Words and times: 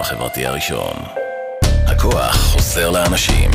החברתי 0.00 0.46
הראשון. 0.46 0.94
הכוח 1.86 2.36
חוסר 2.36 2.90
לאנשים. 2.90 3.50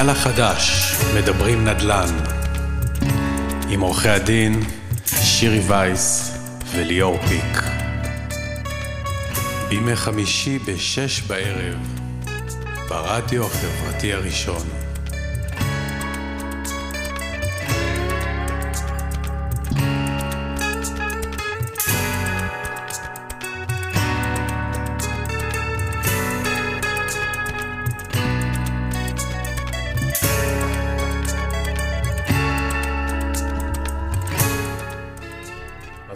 הגל 0.00 0.10
החדש, 0.10 0.94
מדברים 1.14 1.64
נדל"ן, 1.64 2.16
עם 3.68 3.80
עורכי 3.80 4.08
הדין 4.08 4.62
שירי 5.06 5.60
וייס 5.66 6.32
וליאור 6.72 7.18
פיק. 7.28 7.62
בימי 9.68 9.96
חמישי 9.96 10.58
בשש 10.58 11.22
בערב, 11.22 11.76
ברדיו 12.88 13.46
החברתי 13.46 14.12
הראשון. 14.12 14.79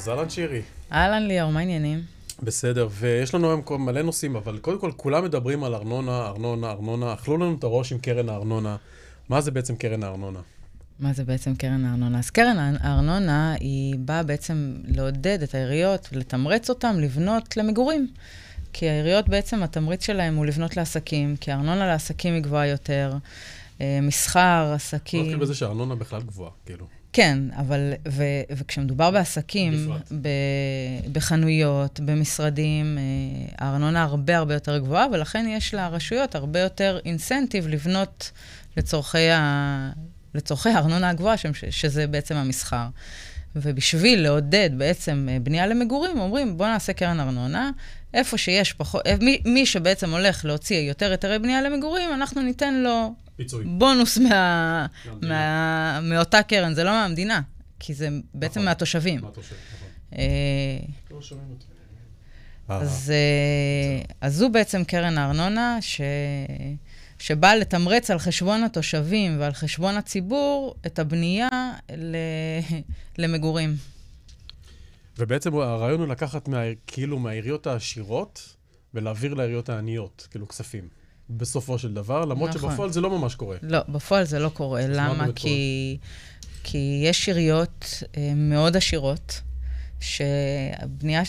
אז 0.04 0.08
אהלן 0.08 0.30
שירי. 0.30 0.62
אהלן 0.92 1.22
ליאור, 1.26 1.52
מה 1.52 1.58
העניינים? 1.58 2.02
בסדר, 2.42 2.88
ויש 2.90 3.34
לנו 3.34 3.48
היום 3.48 3.62
מלא 3.86 4.02
נושאים, 4.02 4.36
אבל 4.36 4.58
קודם 4.58 4.80
כל 4.80 4.92
כולם 4.96 5.24
מדברים 5.24 5.64
על 5.64 5.74
ארנונה, 5.74 6.26
ארנונה, 6.26 6.70
ארנונה. 6.70 7.14
אכלו 7.14 7.36
לנו 7.36 7.56
את 7.58 7.64
הראש 7.64 7.92
עם 7.92 7.98
קרן 7.98 8.28
הארנונה. 8.28 8.76
מה 9.28 9.40
זה 9.40 9.50
בעצם 9.50 9.76
קרן 9.76 10.02
הארנונה? 10.02 10.40
מה 11.00 11.12
זה 11.12 11.24
בעצם 11.24 11.54
קרן 11.54 11.84
הארנונה? 11.84 12.18
אז 12.18 12.30
קרן 12.30 12.76
הארנונה 12.80 13.54
היא 13.60 13.94
באה 13.98 14.22
בעצם 14.22 14.74
לעודד 14.84 15.42
את 15.42 15.54
העיריות, 15.54 16.08
לתמרץ 16.12 16.70
אותם 16.70 16.96
לבנות 17.00 17.56
למגורים. 17.56 18.08
כי 18.72 18.88
העיריות 18.88 19.28
בעצם, 19.28 19.62
התמריץ 19.62 20.06
שלהם 20.06 20.36
הוא 20.36 20.46
לבנות 20.46 20.76
לעסקים, 20.76 21.36
כי 21.36 21.52
הארנונה 21.52 21.86
לעסקים 21.86 22.34
היא 22.34 22.42
גבוהה 22.42 22.66
יותר, 22.66 23.12
אה, 23.80 23.98
מסחר, 24.02 24.66
לא 24.70 24.74
עסקים. 24.74 25.22
נתחיל 25.22 25.38
בזה 25.38 25.54
שהארנונה 25.54 25.94
בכלל 25.94 26.22
גבוהה, 26.22 26.50
כאילו. 26.66 26.86
כן, 27.14 27.38
אבל, 27.56 27.92
ו, 28.08 28.24
וכשמדובר 28.50 29.10
בעסקים. 29.10 29.90
ב, 30.22 30.28
בחנויות, 31.12 32.00
במשרדים, 32.00 32.98
אה, 32.98 33.46
הארנונה 33.66 34.02
הרבה 34.02 34.36
הרבה 34.36 34.54
יותר 34.54 34.78
גבוהה, 34.78 35.06
ולכן 35.12 35.46
יש 35.48 35.74
לרשויות 35.74 36.34
הרבה 36.34 36.60
יותר 36.60 36.98
אינסנטיב 37.04 37.68
לבנות 37.68 38.30
לצורכי, 38.76 39.30
ה, 39.30 39.90
לצורכי 40.34 40.68
הארנונה 40.68 41.08
הגבוהה, 41.08 41.36
ש- 41.36 41.46
שזה 41.70 42.06
בעצם 42.06 42.36
המסחר. 42.36 42.86
ובשביל 43.56 44.22
לעודד 44.22 44.70
בעצם 44.76 45.28
אה, 45.30 45.38
בנייה 45.40 45.66
למגורים, 45.66 46.20
אומרים, 46.20 46.56
בואו 46.56 46.68
נעשה 46.68 46.92
קרן 46.92 47.20
ארנונה, 47.20 47.70
איפה 48.14 48.38
שיש 48.38 48.72
פחות, 48.72 49.02
מי, 49.20 49.38
מי 49.44 49.66
שבעצם 49.66 50.10
הולך 50.10 50.44
להוציא 50.44 50.78
יותר 50.78 51.10
היתרי 51.10 51.38
בנייה 51.38 51.62
למגורים, 51.62 52.12
אנחנו 52.14 52.42
ניתן 52.42 52.74
לו 52.74 53.14
פיצוי. 53.36 53.64
בונוס 53.64 54.18
מה. 54.18 54.86
מה, 55.22 56.00
מאותה 56.02 56.42
קרן, 56.42 56.74
זה 56.74 56.84
לא 56.84 56.90
מהמדינה, 56.90 57.40
כי 57.80 57.94
זה 57.94 58.08
בעצם 58.34 58.60
נכון. 58.60 58.64
מהתושבים. 58.64 59.20
מה 59.20 59.28
אתה 59.28 59.40
חושב? 59.40 59.54
נכון. 59.76 59.88
אה, 60.18 60.78
לא 61.10 61.22
שומעים 61.22 61.50
אותי. 61.50 61.64
אה, 62.70 62.76
אז, 62.76 63.12
אה, 63.14 64.02
אז 64.20 64.34
זו 64.34 64.50
בעצם 64.50 64.84
קרן 64.84 65.18
הארנונה, 65.18 65.78
ש... 65.80 66.00
שבאה 67.18 67.56
לתמרץ 67.56 68.10
על 68.10 68.18
חשבון 68.18 68.64
התושבים 68.64 69.40
ועל 69.40 69.52
חשבון 69.52 69.96
הציבור 69.96 70.74
את 70.86 70.98
הבנייה 70.98 71.48
ל... 71.96 72.16
למגורים. 73.18 73.76
ובעצם 75.18 75.54
הרעיון 75.54 76.00
הוא 76.00 76.08
לקחת 76.08 76.48
מה, 76.48 76.62
כאילו 76.86 77.18
מהעיריות 77.18 77.66
העשירות 77.66 78.56
ולהעביר 78.94 79.34
לעיריות 79.34 79.68
העניות, 79.68 80.28
כאילו 80.30 80.48
כספים. 80.48 81.03
בסופו 81.30 81.78
של 81.78 81.94
דבר, 81.94 82.24
למרות 82.24 82.50
נכון. 82.50 82.70
שבפועל 82.70 82.90
זה 82.90 83.00
לא 83.00 83.10
ממש 83.18 83.34
קורה. 83.34 83.56
לא, 83.62 83.78
בפועל 83.88 84.24
זה 84.24 84.38
לא 84.38 84.48
קורה. 84.48 84.82
למה? 84.88 85.26
כי, 85.34 85.98
כי 86.64 87.02
יש 87.04 87.28
עיריות 87.28 88.02
אה, 88.16 88.32
מאוד 88.36 88.76
עשירות, 88.76 89.40
שהבנייה 90.00 91.24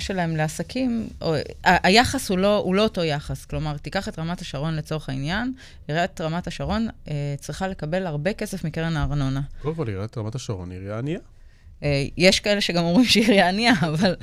שלהם 0.00 0.36
לעסקים, 0.36 1.08
או, 1.20 1.34
היחס 1.64 2.30
הוא 2.30 2.38
לא, 2.38 2.56
הוא 2.56 2.74
לא 2.74 2.82
אותו 2.82 3.04
יחס. 3.04 3.44
כלומר, 3.44 3.76
תיקח 3.76 4.08
את 4.08 4.18
רמת 4.18 4.40
השרון 4.40 4.76
לצורך 4.76 5.08
העניין, 5.08 5.52
עיריית 5.88 6.20
רמת 6.20 6.46
השרון 6.46 6.88
אה, 7.08 7.34
צריכה 7.40 7.68
לקבל 7.68 8.06
הרבה 8.06 8.32
כסף 8.32 8.64
מקרן 8.64 8.96
הארנונה. 8.96 9.40
קודם 9.62 9.74
כל, 9.74 9.88
עיריית 9.88 10.18
רמת 10.18 10.34
השרון 10.34 10.70
היא 10.70 10.78
עירייה 10.78 10.98
ענייה. 10.98 11.18
אה, 11.82 12.04
יש 12.16 12.40
כאלה 12.40 12.60
שגם 12.60 12.84
אומרים 12.84 13.04
שהיא 13.06 13.24
עירייה 13.24 13.48
ענייה, 13.48 13.72
אבל, 13.88 14.14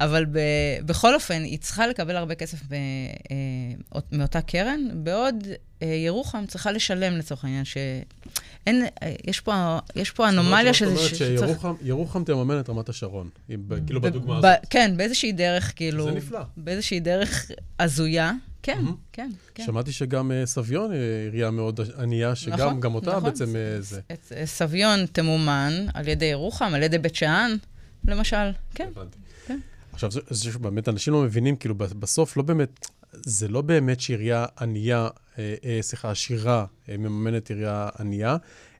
אבל 0.00 0.24
ב, 0.24 0.38
בכל 0.86 1.14
אופן, 1.14 1.42
היא 1.42 1.58
צריכה 1.58 1.86
לקבל 1.86 2.16
הרבה 2.16 2.34
כסף 2.34 2.62
ב, 2.68 2.72
אה, 2.72 3.73
מאותה 4.12 4.40
קרן, 4.40 4.80
בעוד 4.94 5.44
אה, 5.82 5.86
ירוחם 5.86 6.44
צריכה 6.48 6.72
לשלם 6.72 7.16
לצורך 7.16 7.44
העניין, 7.44 7.64
שאין, 7.64 8.82
אה, 9.02 9.14
יש 9.26 9.40
פה, 9.40 9.78
יש 9.96 10.10
פה 10.10 10.28
אנומליה 10.28 10.72
זאת 10.72 10.74
שזה... 10.74 10.90
אומרת 10.90 11.14
שצריך- 11.14 11.66
שירוחם 11.84 12.24
תממן 12.24 12.60
את 12.60 12.68
רמת 12.70 12.88
השרון, 12.88 13.28
אם 13.50 13.56
כאילו 13.86 14.00
בדוגמה 14.00 14.38
הזאת. 14.38 14.50
כן, 14.70 14.94
באיזושהי 14.96 15.32
דרך, 15.32 15.72
כאילו... 15.76 16.04
זה 16.04 16.10
נפלא. 16.10 16.40
באיזושהי 16.56 17.00
דרך 17.00 17.50
הזויה. 17.80 18.32
כן. 18.62 18.78
כן, 19.12 19.30
כן. 19.54 19.64
שמעתי 19.66 19.92
שגם 19.92 20.32
אה, 20.32 20.46
סביון 20.46 20.92
היא 20.92 21.00
עירייה 21.24 21.50
מאוד 21.50 21.80
ענייה, 21.98 22.34
שגם 22.34 22.54
נכון, 22.58 22.80
גם 22.80 22.94
אותה 22.94 23.10
נכון. 23.10 23.22
בעצם 23.22 23.56
אה, 23.56 23.80
זה. 23.80 24.00
אה, 24.36 24.46
סביון 24.46 25.06
תמומן 25.06 25.72
על 25.94 26.08
ידי 26.08 26.24
ירוחם, 26.24 26.70
על 26.74 26.82
ידי 26.82 26.98
בית 26.98 27.14
שאן, 27.14 27.56
למשל. 28.04 28.50
כן. 28.74 28.88
הבנתי. 28.96 29.18
כן. 29.46 29.58
עכשיו, 29.92 30.10
זה, 30.10 30.20
זה 30.30 30.44
שבאמת 30.44 30.88
אנשים 30.88 31.12
לא 31.12 31.22
מבינים, 31.22 31.56
כאילו, 31.56 31.74
בסוף 31.74 32.36
לא 32.36 32.42
באמת, 32.42 32.86
זה 33.22 33.48
לא 33.48 33.60
באמת 33.60 34.00
שעירייה 34.00 34.46
ענייה, 34.60 35.08
אה, 35.38 35.54
אה, 35.64 35.78
סליחה, 35.80 36.10
עשירה 36.10 36.64
אה, 36.88 36.96
מממנת 36.96 37.50
עירייה 37.50 37.88
ענייה, 38.00 38.36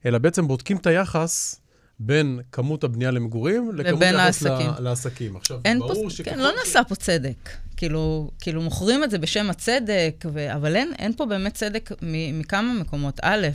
אלא 0.07 0.19
בעצם 0.19 0.49
בודקים 0.49 0.77
את 0.77 0.87
היחס 0.87 1.61
בין 1.99 2.41
כמות 2.53 2.85
הבנייה 2.85 3.11
למגורים 3.11 3.71
לכמות 3.75 4.03
היחס 4.03 4.19
העסקים. 4.19 4.71
ל- 4.79 4.83
לעסקים. 4.83 5.37
עכשיו, 5.37 5.61
ברור 5.79 6.05
פה, 6.05 6.11
שככל 6.11 6.31
כן, 6.31 6.39
לא 6.39 6.51
נעשה 6.59 6.85
פה 6.89 6.95
צדק. 6.95 7.51
כאילו, 7.77 8.31
כאילו 8.41 8.63
מוכרים 8.63 9.05
את 9.05 9.11
זה 9.11 9.19
בשם 9.19 9.51
הצדק, 9.51 10.25
ו... 10.33 10.55
אבל 10.55 10.77
אין, 10.77 10.93
אין 10.99 11.13
פה 11.17 11.27
באמת 11.27 11.55
צדק 11.55 11.91
מ, 12.03 12.39
מכמה 12.39 12.75
מקומות. 12.75 13.21
א', 13.23 13.47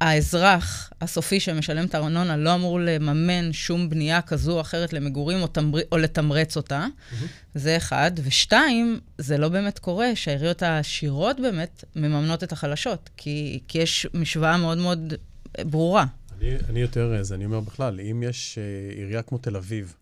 האזרח 0.00 0.90
הסופי 1.00 1.40
שמשלם 1.40 1.84
את 1.84 1.94
הארנונה 1.94 2.36
לא 2.36 2.54
אמור 2.54 2.80
לממן 2.80 3.52
שום 3.52 3.90
בנייה 3.90 4.22
כזו 4.22 4.52
או 4.52 4.60
אחרת 4.60 4.92
למגורים 4.92 5.42
או, 5.42 5.46
תמר... 5.46 5.78
או 5.92 5.98
לתמרץ 5.98 6.56
אותה. 6.56 6.86
זה 7.54 7.76
אחד. 7.76 8.10
ושתיים, 8.24 9.00
זה 9.18 9.38
לא 9.38 9.48
באמת 9.48 9.78
קורה 9.78 10.16
שהעיריות 10.16 10.62
העשירות 10.62 11.40
באמת 11.40 11.84
מממנות 11.96 12.44
את 12.44 12.52
החלשות, 12.52 13.10
כי, 13.16 13.60
כי 13.68 13.78
יש 13.78 14.06
משוואה 14.14 14.56
מאוד 14.56 14.78
מאוד 14.78 15.14
ברורה. 15.60 16.06
אני, 16.40 16.56
אני 16.68 16.80
יותר, 16.80 17.14
אז 17.14 17.32
אני 17.32 17.44
אומר 17.44 17.60
בכלל, 17.60 18.00
אם 18.00 18.22
יש 18.22 18.58
אה, 18.58 18.94
עירייה 18.96 19.22
כמו 19.22 19.38
תל 19.38 19.56
אביב, 19.56 19.94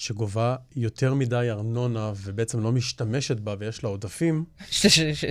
שגובה 0.00 0.56
יותר 0.76 1.14
מדי 1.14 1.46
ארנונה 1.50 2.12
ובעצם 2.16 2.60
לא 2.60 2.72
משתמשת 2.72 3.36
בה 3.36 3.54
ויש 3.58 3.84
לה 3.84 3.90
עודפים, 3.90 4.44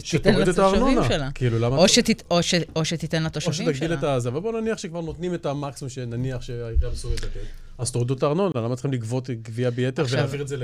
שתוריד 0.03 0.47
את 0.47 0.59
הארנונה. 0.59 1.07
שלה. 1.07 1.29
כאילו, 1.31 1.59
למה... 1.59 1.77
או, 1.77 1.87
שתת, 1.87 2.23
או, 2.31 2.43
ש, 2.43 2.53
או 2.75 2.85
שתיתן 2.85 3.21
או 3.21 3.25
לתושבים 3.25 3.53
שתגדיל 3.53 3.75
שלה. 3.75 3.93
את 3.93 4.03
הזה, 4.03 4.29
אבל 4.29 4.39
בוא 4.39 4.61
נניח 4.61 4.77
שכבר 4.77 5.01
נותנים 5.01 5.33
את 5.33 5.45
המקסימום 5.45 5.89
שנניח 5.89 6.41
שהעירייה 6.41 6.91
מסוגלת 6.93 7.23
לתת. 7.23 7.39
אז 7.77 7.91
תורידו 7.91 8.13
את 8.13 8.23
הארנונה, 8.23 8.51
למה 8.55 8.75
צריכים 8.75 8.91
לגבות 8.91 9.29
גבייה 9.29 9.71
ביתר 9.71 10.03
עכשיו- 10.03 10.19
ולהעביר 10.19 10.41
את 10.41 10.47
זה 10.47 10.57
ל... 10.57 10.63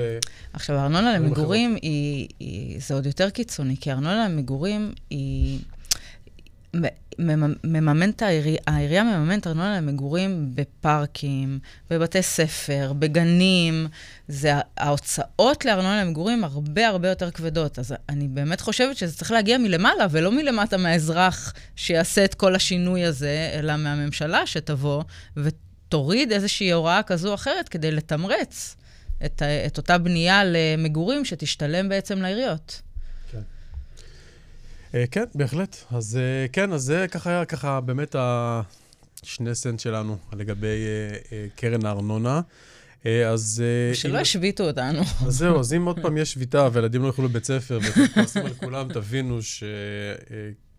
עכשיו, 0.52 0.76
הארנונה 0.76 1.18
למגורים 1.18 1.76
היא, 1.82 2.28
היא, 2.40 2.80
זה 2.80 2.94
עוד 2.94 3.06
יותר 3.06 3.30
קיצוני, 3.30 3.76
כי 3.80 3.90
הארנונה 3.90 4.28
למגורים 4.28 4.92
היא... 5.10 5.58
מממנת, 7.18 8.22
העירייה, 8.22 8.58
העירייה 8.66 9.04
מממנת 9.04 9.46
ארנונה 9.46 9.76
למגורים 9.76 10.50
בפארקים, 10.54 11.58
בבתי 11.90 12.22
ספר, 12.22 12.92
בגנים. 12.98 13.86
זה, 14.28 14.52
ההוצאות 14.76 15.64
לארנונה 15.64 16.04
למגורים 16.04 16.44
הרבה 16.44 16.88
הרבה 16.88 17.08
יותר 17.08 17.30
כבדות. 17.30 17.78
אז 17.78 17.94
אני 18.08 18.28
באמת 18.28 18.60
חושבת 18.60 18.96
שזה 18.96 19.16
צריך 19.16 19.30
להגיע 19.30 19.58
מלמעלה, 19.58 20.06
ולא 20.10 20.32
מלמטה 20.32 20.76
מהאזרח 20.76 21.52
שיעשה 21.76 22.24
את 22.24 22.34
כל 22.34 22.54
השינוי 22.54 23.04
הזה, 23.04 23.50
אלא 23.54 23.76
מהממשלה 23.76 24.46
שתבוא 24.46 25.02
ותוריד 25.36 26.32
איזושהי 26.32 26.72
הוראה 26.72 27.02
כזו 27.02 27.28
או 27.28 27.34
אחרת 27.34 27.68
כדי 27.68 27.90
לתמרץ 27.90 28.76
את, 29.24 29.42
את 29.66 29.76
אותה 29.76 29.98
בנייה 29.98 30.42
למגורים 30.44 31.24
שתשתלם 31.24 31.88
בעצם 31.88 32.22
לעיריות. 32.22 32.82
אה, 34.94 35.04
כן, 35.10 35.24
בהחלט. 35.34 35.76
אז 35.90 36.16
אה, 36.16 36.48
כן, 36.52 36.72
אז 36.72 36.82
זה 36.82 37.06
ככה 37.10 37.30
היה 37.30 37.44
ככה 37.44 37.80
באמת 37.80 38.16
השני 38.18 39.54
סנט 39.54 39.80
שלנו 39.80 40.16
לגבי 40.32 40.66
אה, 41.32 41.46
קרן 41.56 41.86
הארנונה. 41.86 42.40
אז... 43.26 43.62
שלא 43.94 44.16
אם- 44.16 44.22
השביתו 44.22 44.64
אותנו. 44.64 45.00
אז 45.26 45.34
זהו, 45.36 45.60
אז 45.60 45.72
אם 45.74 45.84
עוד 45.86 45.98
פעם 46.02 46.16
יש 46.16 46.32
שביתה 46.32 46.68
וילדים 46.72 47.02
לא 47.02 47.06
ילכו 47.06 47.22
לבית 47.22 47.44
ספר 47.44 47.78
ואתם 47.82 48.12
כועסים 48.14 48.46
על 48.46 48.54
כולם, 48.54 48.92
תבינו 48.92 49.42
ש... 49.42 49.62
אה, 49.62 49.68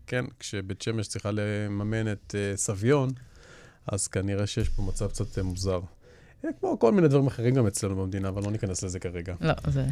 כן, 0.07 0.25
כשבית 0.39 0.81
שמש 0.81 1.07
צריכה 1.07 1.30
לממן 1.33 2.12
את 2.12 2.36
סביון, 2.56 3.10
אז 3.88 4.07
כנראה 4.07 4.48
שיש 4.48 4.69
פה 4.69 4.81
מצב 4.81 5.07
קצת 5.10 5.39
מוזר. 5.39 5.80
כמו 6.60 6.80
כל 6.80 6.92
מיני 6.92 7.07
דברים 7.07 7.27
אחרים 7.27 7.56
גם 7.56 7.68
אצלנו 7.68 7.95
במדינה, 7.95 8.30
אבל 8.30 8.44
לא 8.44 8.51
ניכנס 8.51 8.83
לזה 8.83 9.00
כרגע. 9.00 9.36
לא, 9.42 9.53
זה... 9.68 9.86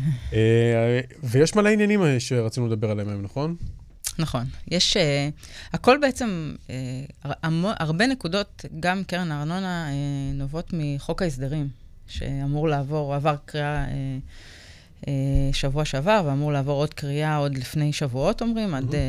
ויש 1.24 1.56
מלא 1.56 1.70
עניינים 1.70 2.02
שרצינו 2.20 2.68
לדבר 2.68 2.92
עליהם 2.92 3.10
היום, 3.10 3.22
נכון? 3.22 3.56
נכון. 4.20 4.46
יש... 4.72 4.98
אה, 4.98 5.30
הכל 5.74 5.98
בעצם, 6.02 6.56
המו- 7.44 7.74
הרבה 7.80 8.08
נקודות, 8.08 8.66
גם 8.80 9.04
קרן 9.04 9.32
הארנונה, 9.32 9.88
אה, 9.88 9.94
נובעות 10.34 10.70
מחוק 10.74 11.22
ההסדרים, 11.22 11.70
שאמור 12.08 12.68
לעבור, 12.70 13.16
עבר 13.16 13.36
קריאה 13.46 13.86
אה, 13.86 14.18
אה, 15.08 15.14
שבוע 15.54 15.86
שעבר, 15.86 16.24
ואמור 16.26 16.52
לעבור 16.52 16.76
עוד 16.82 16.94
קריאה 16.94 17.36
עוד 17.36 17.58
לפני 17.58 17.94
שבועות, 17.94 18.42
אומרים, 18.42 18.74
עד, 18.74 18.96
אה, 18.96 19.00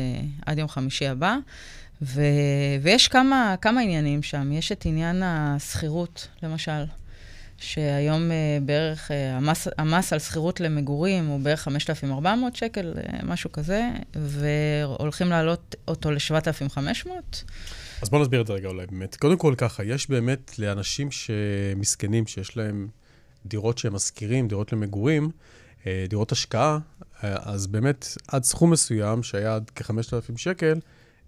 עד 0.45 0.57
יום 0.57 0.67
חמישי 0.67 1.07
הבא. 1.07 1.35
ו, 2.01 2.21
ויש 2.81 3.07
כמה, 3.07 3.55
כמה 3.61 3.81
עניינים 3.81 4.23
שם. 4.23 4.51
יש 4.51 4.71
את 4.71 4.85
עניין 4.85 5.23
השכירות, 5.25 6.27
למשל, 6.43 6.83
שהיום 7.57 8.31
אה, 8.31 8.57
בערך, 8.65 9.11
אה, 9.11 9.37
המס, 9.37 9.67
המס 9.77 10.13
על 10.13 10.19
שכירות 10.19 10.59
למגורים 10.59 11.27
הוא 11.27 11.39
בערך 11.39 11.61
5,400 11.61 12.55
שקל, 12.55 12.93
אה, 12.97 13.19
משהו 13.23 13.51
כזה, 13.51 13.89
והולכים 14.15 15.27
להעלות 15.27 15.75
אותו 15.87 16.11
ל-7,500. 16.11 17.09
אז 18.01 18.09
בואו 18.09 18.21
נסביר 18.21 18.41
את 18.41 18.47
זה 18.47 18.53
רגע 18.53 18.67
אולי 18.67 18.85
באמת. 18.87 19.15
קודם 19.15 19.37
כל 19.37 19.53
ככה, 19.57 19.83
יש 19.83 20.09
באמת 20.09 20.59
לאנשים 20.59 21.11
שמסכנים, 21.11 22.27
שיש 22.27 22.57
להם 22.57 22.87
דירות 23.45 23.77
שהם 23.77 23.93
משכירים, 23.95 24.47
דירות 24.47 24.73
למגורים, 24.73 25.31
דירות 26.09 26.31
השקעה, 26.31 26.79
אז 27.21 27.67
באמת 27.67 28.07
עד 28.27 28.43
סכום 28.43 28.71
מסוים, 28.71 29.23
שהיה 29.23 29.55
עד 29.55 29.71
כ-5,000 29.75 30.37
שקל, 30.37 30.79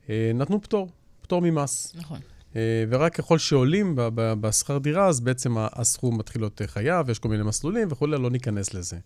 נתנו 0.09 0.61
פטור, 0.61 0.89
פטור 1.21 1.41
ממס. 1.41 1.93
נכון. 1.95 2.19
אה, 2.55 2.83
ורק 2.89 3.15
ככל 3.15 3.37
שעולים 3.37 3.93
בשכר 4.15 4.77
דירה, 4.77 5.07
אז 5.07 5.19
בעצם 5.19 5.55
הסכום 5.57 6.17
מתחיל 6.17 6.41
להיות 6.41 6.61
אה, 6.61 6.67
חייב, 6.67 7.09
יש 7.09 7.19
כל 7.19 7.29
מיני 7.29 7.43
מסלולים 7.43 7.87
וכולי, 7.91 8.17
לא 8.17 8.29
ניכנס 8.29 8.73
לזה. 8.73 8.97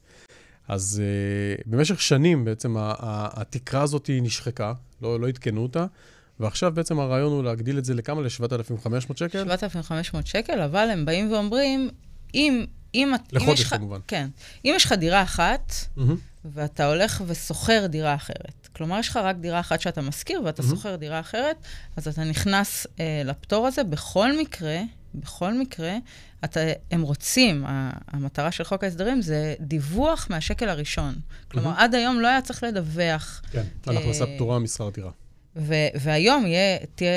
אז 0.68 1.02
uh, 1.02 1.64
במשך 1.66 2.02
שנים 2.02 2.46
בעצם 2.46 2.76
התקרה 2.78 3.82
הזאת 3.82 4.10
נשחקה, 4.22 4.74
לא, 5.02 5.20
לא 5.20 5.28
עדכנו 5.28 5.64
אותה, 5.64 5.86
ועכשיו 6.40 6.72
בעצם 6.72 7.00
הרעיון 7.00 7.32
הוא 7.32 7.44
להגדיל 7.44 7.78
את 7.78 7.86
זה 7.86 7.94
לכמה? 7.94 8.22
ל-7,500 8.22 9.16
שקל? 9.16 9.44
7,500 9.44 10.28
שקל, 10.28 10.62
אבל 10.62 10.90
הם 10.92 11.06
באים 11.06 11.32
ואומרים, 11.32 11.90
אם... 12.34 12.66
אם, 12.96 13.14
לחודש, 13.32 13.60
יש 13.62 13.68
כמובן. 13.68 14.00
כן. 14.08 14.28
אם 14.66 14.74
יש 14.76 14.86
לך 14.86 14.92
דירה 14.92 15.24
אחת, 15.24 15.74
מהמם. 15.96 16.16
ואתה 16.46 16.86
הולך 16.88 17.24
ושוכר 17.28 17.86
דירה 17.90 18.16
אחרת. 18.16 18.68
כלומר, 18.76 19.00
יש 19.00 19.10
לך 19.10 19.18
רק 19.18 19.36
דירה 19.36 19.60
אחת 19.60 19.82
שאתה 19.82 20.02
משכיר, 20.02 20.42
ואתה 20.46 20.64
Mhm. 20.64 20.66
שוכר 20.70 20.96
דירה 20.96 21.20
אחרת, 21.20 21.56
אז 21.96 22.08
אתה 22.08 22.24
נכנס 22.24 22.88
אה, 23.00 23.22
לפטור 23.26 23.68
הזה. 23.68 23.84
בכל 23.84 24.38
מקרה, 24.38 24.80
בכל 25.16 25.54
מקרה, 25.54 25.94
אתה, 26.44 26.60
הם 26.92 27.02
רוצים, 27.02 27.66
ה- 27.66 27.92
המטרה 28.08 28.52
של 28.52 28.64
חוק 28.64 28.84
ההסדרים 28.84 29.22
זה 29.22 29.56
דיווח 29.60 30.28
מהשקל 30.30 30.70
הראשון. 30.70 31.16
כלומר, 31.52 31.72
Mhm. 31.72 31.82
עד 31.82 31.96
היום 31.96 32.20
לא 32.20 32.28
היה 32.28 32.42
צריך 32.42 32.64
לדווח. 32.64 33.42
כן, 33.52 33.64
על 33.88 33.98
הכנסה 33.98 34.24
אה, 34.26 34.36
פטורה 34.36 34.60
משכר 34.60 34.90
דירה. 34.90 35.12
ו- 35.56 35.74
והיום 35.96 36.46
יהיה, 36.48 36.78
תהיה... 36.96 37.10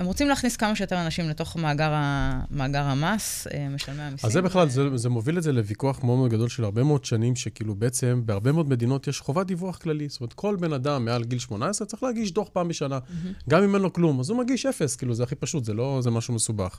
הם 0.00 0.06
רוצים 0.06 0.28
להכניס 0.28 0.56
כמה 0.56 0.76
שיותר 0.76 1.02
אנשים 1.02 1.28
לתוך 1.28 1.56
מאגר, 1.56 1.90
ה- 1.92 2.40
מאגר 2.50 2.82
המס, 2.82 3.46
אה, 3.54 3.68
משלמי 3.68 4.02
המיסים. 4.02 4.26
אז 4.26 4.32
זה 4.32 4.42
בכלל, 4.42 4.66
ו- 4.66 4.70
זה, 4.70 4.82
זה 4.96 5.08
מוביל 5.08 5.38
את 5.38 5.42
זה 5.42 5.52
לוויכוח 5.52 6.04
מאוד 6.04 6.18
מאוד 6.18 6.30
גדול 6.30 6.48
של 6.48 6.64
הרבה 6.64 6.82
מאוד 6.82 7.04
שנים, 7.04 7.36
שכאילו 7.36 7.74
בעצם 7.74 8.22
בהרבה 8.24 8.52
מאוד 8.52 8.68
מדינות 8.68 9.08
יש 9.08 9.20
חובת 9.20 9.46
דיווח 9.46 9.76
כללי. 9.78 10.08
זאת 10.08 10.20
אומרת, 10.20 10.32
כל 10.32 10.56
בן 10.56 10.72
אדם 10.72 11.04
מעל 11.04 11.24
גיל 11.24 11.38
18 11.38 11.86
צריך 11.86 12.02
להגיש 12.02 12.32
דוח 12.32 12.48
פעם 12.52 12.68
בשנה. 12.68 12.98
מהמם. 13.08 13.32
גם 13.48 13.62
אם 13.62 13.74
אין 13.74 13.82
לו 13.82 13.92
כלום, 13.92 14.20
אז 14.20 14.30
הוא 14.30 14.38
מגיש 14.38 14.66
אפס, 14.66 14.96
כאילו, 14.96 15.14
זה 15.14 15.22
הכי 15.22 15.34
פשוט, 15.34 15.64
זה 15.64 15.74
לא, 15.74 15.98
זה 16.02 16.10
משהו 16.10 16.34
מסובך. 16.34 16.78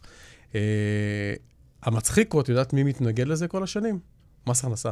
אה, 0.56 0.60
המצחיק 1.84 2.34
הוא, 2.34 2.42
את 2.42 2.50
יודעת 2.50 2.74
מי 2.74 2.84
מתנגד 2.84 3.28
לזה 3.28 3.48
כל 3.48 3.64
השנים? 3.64 4.00
מס 4.48 4.64
הכנסה. 4.64 4.92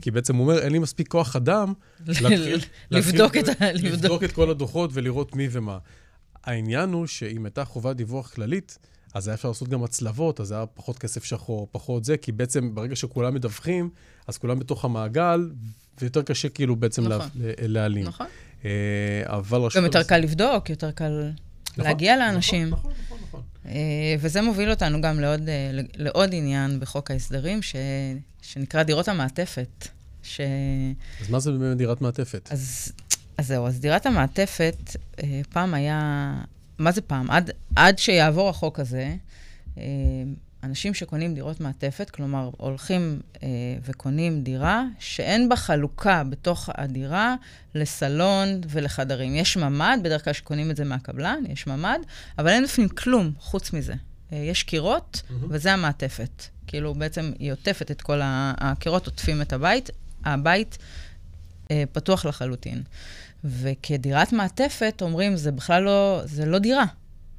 כי 0.00 0.10
בעצם 0.10 0.36
הוא 0.36 0.42
אומר, 0.48 0.58
אין 0.58 0.72
לי 0.72 0.78
מספיק 0.78 1.08
כוח 1.08 1.36
אדם. 1.36 1.72
לבדוק 3.74 4.24
את 4.24 4.32
כל 4.32 4.50
הדוחות 4.50 4.90
ולראות 4.92 5.36
מי 5.36 5.48
ומה. 5.50 5.78
העניין 6.44 6.92
הוא 6.92 7.06
שאם 7.06 7.44
הייתה 7.44 7.64
חובת 7.64 7.96
דיווח 7.96 8.30
כללית, 8.34 8.78
אז 9.14 9.28
היה 9.28 9.34
אפשר 9.34 9.48
לעשות 9.48 9.68
גם 9.68 9.84
הצלבות, 9.84 10.40
אז 10.40 10.52
היה 10.52 10.66
פחות 10.66 10.98
כסף 10.98 11.24
שחור, 11.24 11.68
פחות 11.72 12.04
זה, 12.04 12.16
כי 12.16 12.32
בעצם 12.32 12.74
ברגע 12.74 12.96
שכולם 12.96 13.34
מדווחים, 13.34 13.90
אז 14.26 14.38
כולם 14.38 14.58
בתוך 14.58 14.84
המעגל, 14.84 15.50
ויותר 16.00 16.22
קשה 16.22 16.48
כאילו 16.48 16.76
בעצם 16.76 17.02
נכון. 17.08 17.28
לה- 17.34 17.52
להעלים. 17.58 18.06
נכון. 18.06 18.26
אה, 18.64 18.70
אבל 19.26 19.60
רשות... 19.60 19.78
גם 19.78 19.84
יותר 19.84 20.02
קל 20.02 20.18
לבדוק, 20.18 20.70
יותר 20.70 20.90
קל 20.90 21.30
נכון, 21.70 21.84
להגיע 21.84 22.16
נכון, 22.16 22.26
לאנשים. 22.26 22.68
נכון, 22.68 22.92
נכון, 23.06 23.18
נכון. 23.28 23.42
אה, 23.66 24.14
וזה 24.20 24.42
מוביל 24.42 24.70
אותנו 24.70 25.00
גם 25.00 25.20
לעוד, 25.20 25.48
אה, 25.48 25.70
לעוד 25.96 26.30
עניין 26.32 26.80
בחוק 26.80 27.10
ההסדרים, 27.10 27.62
ש... 27.62 27.76
שנקרא 28.42 28.82
דירות 28.82 29.08
המעטפת. 29.08 29.88
ש... 30.22 30.40
אז 31.20 31.30
מה 31.30 31.40
זה 31.40 31.52
באמת 31.52 31.76
דירת 31.76 32.00
מעטפת? 32.00 32.48
אז, 32.52 32.92
אז 33.38 33.46
זהו, 33.46 33.66
אז 33.66 33.80
דירת 33.80 34.06
המעטפת, 34.06 34.96
אה, 35.22 35.40
פעם 35.48 35.74
היה... 35.74 36.34
מה 36.78 36.92
זה 36.92 37.00
פעם? 37.00 37.30
עד, 37.30 37.50
עד 37.76 37.98
שיעבור 37.98 38.48
החוק 38.48 38.80
הזה, 38.80 39.14
אה, 39.78 39.82
אנשים 40.64 40.94
שקונים 40.94 41.34
דירות 41.34 41.60
מעטפת, 41.60 42.10
כלומר, 42.10 42.50
הולכים 42.56 43.20
אה, 43.42 43.48
וקונים 43.84 44.42
דירה 44.42 44.84
שאין 44.98 45.48
בה 45.48 45.56
חלוקה 45.56 46.24
בתוך 46.24 46.70
הדירה 46.74 47.34
לסלון 47.74 48.60
ולחדרים. 48.68 49.34
יש 49.34 49.56
ממ"ד, 49.56 49.98
בדרך 50.02 50.24
כלל 50.24 50.32
שקונים 50.32 50.70
את 50.70 50.76
זה 50.76 50.84
מהקבלן, 50.84 51.42
יש 51.48 51.66
ממ"ד, 51.66 51.98
אבל 52.38 52.48
אין 52.48 52.64
בפנים 52.64 52.88
כלום 52.88 53.32
חוץ 53.38 53.72
מזה. 53.72 53.94
אה, 54.32 54.38
יש 54.38 54.62
קירות, 54.62 55.22
מהמם. 55.30 55.46
וזה 55.50 55.72
המעטפת. 55.72 56.44
כאילו, 56.66 56.94
בעצם 56.94 57.32
היא 57.38 57.52
עוטפת 57.52 57.90
את 57.90 58.02
כל 58.02 58.20
ה... 58.22 58.54
הקירות 58.58 59.06
עוטפים 59.06 59.42
את 59.42 59.52
הבית, 59.52 59.90
הבית 60.24 60.78
אה, 61.70 61.84
פתוח 61.92 62.24
לחלוטין. 62.24 62.82
וכדירת 63.44 64.32
מעטפת, 64.32 64.98
אומרים, 65.02 65.36
זה 65.36 65.52
בכלל 65.52 65.82
לא, 65.82 66.20
זה 66.24 66.46
לא 66.46 66.58
דירה, 66.58 66.84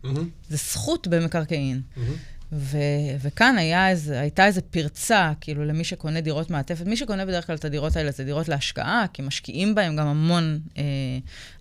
מהמם, 0.04 0.30
זה 0.50 0.58
זכות 0.58 1.08
במקרקעין. 1.08 1.82
מהמם. 1.98 2.14
ו- 2.52 2.78
וכאן 3.22 3.56
היה 3.58 3.90
איזה, 3.90 4.20
הייתה 4.20 4.46
איזו 4.46 4.62
פרצה, 4.72 5.32
כאילו, 5.42 5.66
למי 5.66 5.84
שקונה 5.84 6.22
דירות 6.22 6.50
מעטפת. 6.50 6.86
מי 6.86 6.98
שקונה 6.98 7.26
בדרך 7.26 7.48
כלל 7.48 7.56
את 7.56 7.66
הדירות 7.66 7.96
האלה 7.96 8.12
זה 8.12 8.24
דירות 8.24 8.48
להשקעה, 8.50 9.06
כי 9.14 9.22
משקיעים 9.22 9.76
בהם 9.76 9.96
גם 9.96 10.08
המון, 10.08 10.60
אה, 10.78 10.84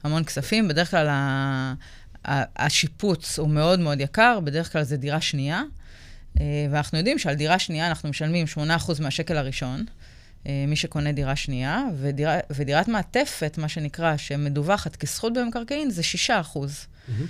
המון 0.04 0.24
כספים. 0.24 0.68
בדרך 0.68 0.90
כלל 0.90 1.06
ה- 1.08 1.74
ה- 2.28 2.64
השיפוץ 2.66 3.38
הוא 3.38 3.48
מאוד 3.48 3.80
מאוד 3.80 4.00
יקר, 4.00 4.38
בדרך 4.44 4.72
כלל 4.72 4.82
זה 4.82 4.96
דירה 4.96 5.20
שנייה. 5.20 5.62
אה, 6.40 6.44
ואנחנו 6.70 6.98
יודעים 6.98 7.18
שעל 7.18 7.34
דירה 7.34 7.58
שנייה 7.58 7.88
אנחנו 7.88 8.08
משלמים 8.08 8.46
8% 8.46 8.58
מהשקל 9.00 9.36
הראשון, 9.36 9.84
מי 10.46 10.76
שקונה 10.76 11.12
דירה 11.12 11.36
שנייה, 11.36 11.82
ודירה, 12.00 12.38
ודירת 12.50 12.88
מעטפת, 12.88 13.58
מה 13.58 13.68
שנקרא, 13.68 14.16
שמדווחת 14.16 14.96
כזכות 14.96 15.32
במקרקעין, 15.32 15.90
זה 15.90 16.02
6%. 16.28 16.58
מהמם. 17.08 17.26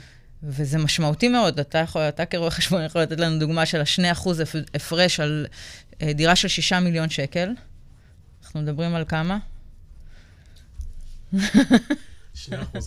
וזה 0.47 0.79
משמעותי 0.79 1.29
מאוד. 1.29 1.61
אתה 1.61 1.79
יכול, 1.79 2.03
אתה 2.03 2.27
כרואה 2.27 2.51
חשבון 2.51 2.85
יכול 2.85 3.03
לתת 3.03 3.21
לנו 3.21 3.39
דוגמה 3.39 3.67
של 3.67 3.81
ה-2% 3.81 4.29
הפרש 4.75 5.21
על 5.21 5.47
אה, 6.03 6.13
דירה 6.13 6.37
של 6.37 6.49
6 6.49 6.73
מיליון 6.73 7.11
שקל. 7.11 7.49
אנחנו 8.43 8.61
מדברים 8.61 8.95
על 8.95 9.05
כמה? 9.09 9.39
2% 11.35 11.39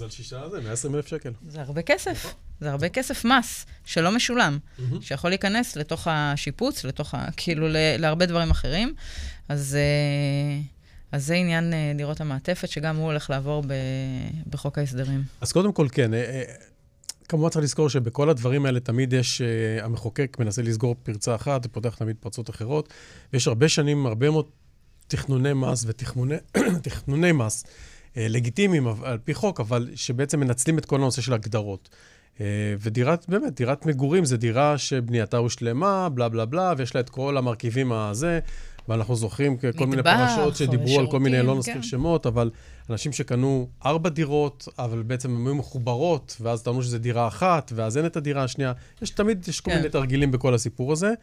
על 0.02 0.10
6 0.10 0.34
זה 0.34 0.62
120 0.64 0.96
אלף 0.96 1.08
שקל. 1.08 1.32
זה 1.48 1.62
הרבה 1.62 1.82
כסף. 1.82 2.34
זה 2.62 2.72
הרבה 2.72 2.90
כסף 2.90 3.26
מס 3.26 3.66
שלא 3.86 4.12
משולם, 4.12 4.58
מהמם. 4.80 5.02
שיכול 5.02 5.32
להיכנס 5.32 5.76
לתוך 5.76 6.08
השיפוץ, 6.12 6.84
לתוך 6.84 7.14
ה... 7.14 7.28
כאילו, 7.38 7.68
ל- 7.68 7.98
להרבה 7.98 8.26
דברים 8.26 8.52
אחרים. 8.52 8.94
אז, 9.50 9.76
אה, 9.76 10.62
אז 11.12 11.26
זה 11.26 11.34
עניין 11.34 11.74
אה, 11.74 11.92
דירות 11.96 12.22
המעטפת, 12.22 12.70
שגם 12.70 12.96
הוא 12.96 13.06
הולך 13.06 13.30
לעבור 13.30 13.64
ב, 13.68 13.74
בחוק 14.50 14.78
ההסדרים. 14.78 15.24
אז 15.42 15.52
קודם 15.52 15.74
כל, 15.74 15.88
כן. 15.92 16.14
אה, 16.14 16.20
אה, 16.20 16.44
כמובן 17.30 17.50
צריך 17.50 17.64
לזכור 17.64 17.90
שבכל 17.90 18.30
הדברים 18.30 18.66
האלה 18.66 18.80
תמיד 18.80 19.14
יש, 19.14 19.42
אה, 19.42 19.86
המחוקק 19.86 20.38
מנסה 20.40 20.62
לסגור 20.62 20.96
פרצה 21.04 21.36
אחת 21.36 21.66
ופותח 21.66 21.96
תמיד 21.96 22.16
פרצות 22.20 22.50
אחרות. 22.50 22.94
ויש 23.34 23.48
הרבה 23.48 23.70
שנים, 23.70 24.06
הרבה 24.06 24.30
מאוד 24.30 24.46
תכנוני 25.08 25.54
מס 25.54 25.86
ותכנוני 25.88 27.32
מס 27.46 27.64
אה, 28.18 28.28
לגיטימיים 28.28 28.88
על 28.88 29.18
פי 29.24 29.34
חוק, 29.34 29.60
אבל 29.60 29.90
שבעצם 29.96 30.40
מנצלים 30.40 30.78
את 30.78 30.86
כל 30.86 30.96
הנושא 30.96 31.22
של 31.22 31.34
הגדרות. 31.34 31.90
אה, 32.42 32.46
ודירת, 32.80 33.26
באמת, 33.30 33.56
דירת 33.56 33.86
מגורים 33.86 34.26
זה 34.26 34.38
דירה 34.38 34.78
שבנייתה 34.78 35.38
הושלמה, 35.38 36.10
בלה 36.10 36.30
בלה 36.30 36.46
בלה, 36.46 36.74
ויש 36.78 36.96
לה 36.96 37.02
את 37.02 37.10
כל 37.10 37.38
המרכיבים 37.38 37.92
הזה, 37.92 38.40
ואנחנו 38.90 39.16
זוכרים 39.16 39.58
כל 39.78 39.88
מיני 39.88 40.04
פרשות 40.04 40.56
שדיברו 40.56 41.00
על 41.00 41.12
כל 41.12 41.20
מיני, 41.20 41.36
שירותים, 41.36 41.48
לא 41.54 41.60
נזכיר 41.60 41.74
כן. 41.74 41.82
שמות, 41.84 42.26
אבל 42.26 42.50
אנשים 42.90 43.12
שקנו 43.12 43.68
ארבע 43.86 44.10
דירות, 44.10 44.68
אבל 44.80 45.02
בעצם 45.04 45.36
הן 45.36 45.46
היו 45.48 45.56
מחוברות, 45.56 46.38
ואז 46.42 46.64
טענו 46.64 46.84
שזו 46.84 46.98
דירה 46.98 47.28
אחת, 47.28 47.72
ואז 47.76 47.98
אין 47.98 48.06
את 48.06 48.18
הדירה 48.18 48.44
השנייה. 48.44 48.74
יש 49.02 49.10
תמיד, 49.10 49.46
יש 49.48 49.62
כל 49.62 49.72
כן. 49.72 49.78
מיני 49.78 49.90
תרגילים 49.90 50.32
בכל 50.32 50.54
הסיפור 50.54 50.92
הזה. 50.92 51.14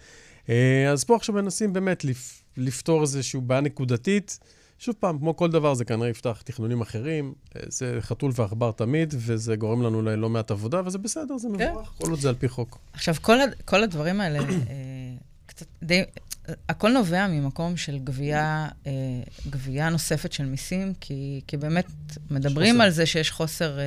אה, 0.49 0.91
אז 0.93 1.05
פה 1.05 1.17
עכשיו 1.17 1.35
מנסים 1.35 1.73
באמת 1.73 2.05
לפ- 2.05 2.43
לפתור 2.57 3.03
איזושהי 3.03 3.41
בעיה 3.41 3.61
נקודתית. 3.61 4.39
שוב 4.79 4.95
פעם, 5.01 5.19
כמו 5.19 5.37
כל 5.37 5.51
דבר, 5.51 5.75
זה 5.75 5.85
כנראה 5.85 6.09
יפתח 6.09 6.43
תכנונים 6.45 6.81
אחרים. 6.81 7.35
אה, 7.57 7.61
זה 7.69 7.97
חתול 8.01 8.33
ועכבר 8.35 8.71
תמיד, 8.73 9.15
וזה 9.17 9.57
גורם 9.57 9.83
לנו 9.83 10.03
ללא 10.03 10.29
מעט 10.31 10.51
עבודה, 10.51 10.81
וזה 10.87 10.99
בסדר, 10.99 11.39
זה 11.39 11.49
כן. 11.59 11.71
מבורך, 11.71 11.93
כל 11.99 12.11
עוד 12.11 12.21
זה 12.21 12.29
על 12.29 12.35
פי 12.35 12.49
חוק. 12.49 12.79
עכשיו, 12.93 13.15
כל, 13.21 13.41
הד- 13.41 13.55
כל 13.65 13.83
הדברים 13.83 14.21
האלה, 14.21 14.39
אה, 14.39 14.45
קצת 15.47 15.67
די... 15.83 16.03
הכל 16.69 16.93
נובע 16.93 17.27
ממקום 17.29 17.77
של 17.77 17.99
גבייה, 17.99 18.69
אה, 18.87 18.93
גבייה 19.51 19.89
נוספת 19.91 20.33
של 20.33 20.45
מיסים, 20.45 20.93
כי, 21.01 21.41
כי 21.47 21.57
באמת 21.57 21.87
מדברים 22.31 22.75
חוסר. 22.75 22.85
על 22.85 22.91
זה 22.91 23.07
שיש 23.07 23.31
חוסר 23.31 23.79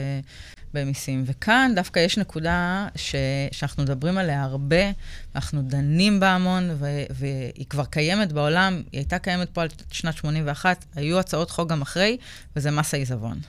במיסים. 0.73 1.23
וכאן 1.25 1.71
דווקא 1.75 1.99
יש 1.99 2.17
נקודה 2.17 2.87
ש, 2.95 3.15
שאנחנו 3.51 3.83
מדברים 3.83 4.17
עליה 4.17 4.43
הרבה, 4.43 4.91
אנחנו 5.35 5.61
דנים 5.61 6.19
בה 6.19 6.29
המון, 6.29 6.69
ו, 6.79 6.85
והיא 7.09 7.65
כבר 7.69 7.85
קיימת 7.85 8.31
בעולם, 8.31 8.73
היא 8.91 8.99
הייתה 8.99 9.19
קיימת 9.19 9.49
פה 9.49 9.61
על 9.61 9.67
שנת 9.91 10.17
81, 10.17 10.85
היו 10.95 11.19
הצעות 11.19 11.51
חוק 11.51 11.69
גם 11.69 11.81
אחרי, 11.81 12.17
וזה 12.55 12.71
מס 12.71 12.93
העיזבון. 12.93 13.39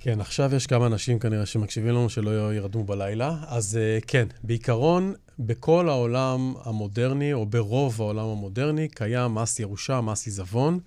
כן, 0.00 0.20
עכשיו 0.20 0.54
יש 0.54 0.66
כמה 0.66 0.86
אנשים 0.86 1.18
כנראה 1.18 1.46
שמקשיבים 1.46 1.90
לנו 1.90 2.10
שלא 2.10 2.54
ירדמו 2.54 2.84
בלילה. 2.84 3.36
אז 3.46 3.78
uh, 3.78 4.04
כן, 4.06 4.26
בעיקרון, 4.42 5.14
בכל 5.38 5.88
העולם 5.88 6.54
המודרני, 6.64 7.32
או 7.32 7.46
ברוב 7.46 8.00
העולם 8.00 8.24
המודרני, 8.28 8.88
קיים 8.88 9.34
מס 9.34 9.60
ירושה, 9.60 10.00
מס 10.00 10.26
עיזבון. 10.26 10.78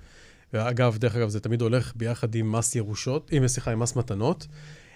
ואגב, 0.54 0.98
דרך 0.98 1.16
אגב, 1.16 1.30
זה 1.30 1.40
תמיד 1.40 1.62
הולך 1.62 1.94
ביחד 1.96 2.36
עם 2.36 2.52
מס 2.52 2.76
ירושות, 2.76 3.30
עם, 3.32 3.48
סליחה, 3.48 3.72
עם 3.72 3.80
מס 3.80 3.96
מתנות. 3.96 4.48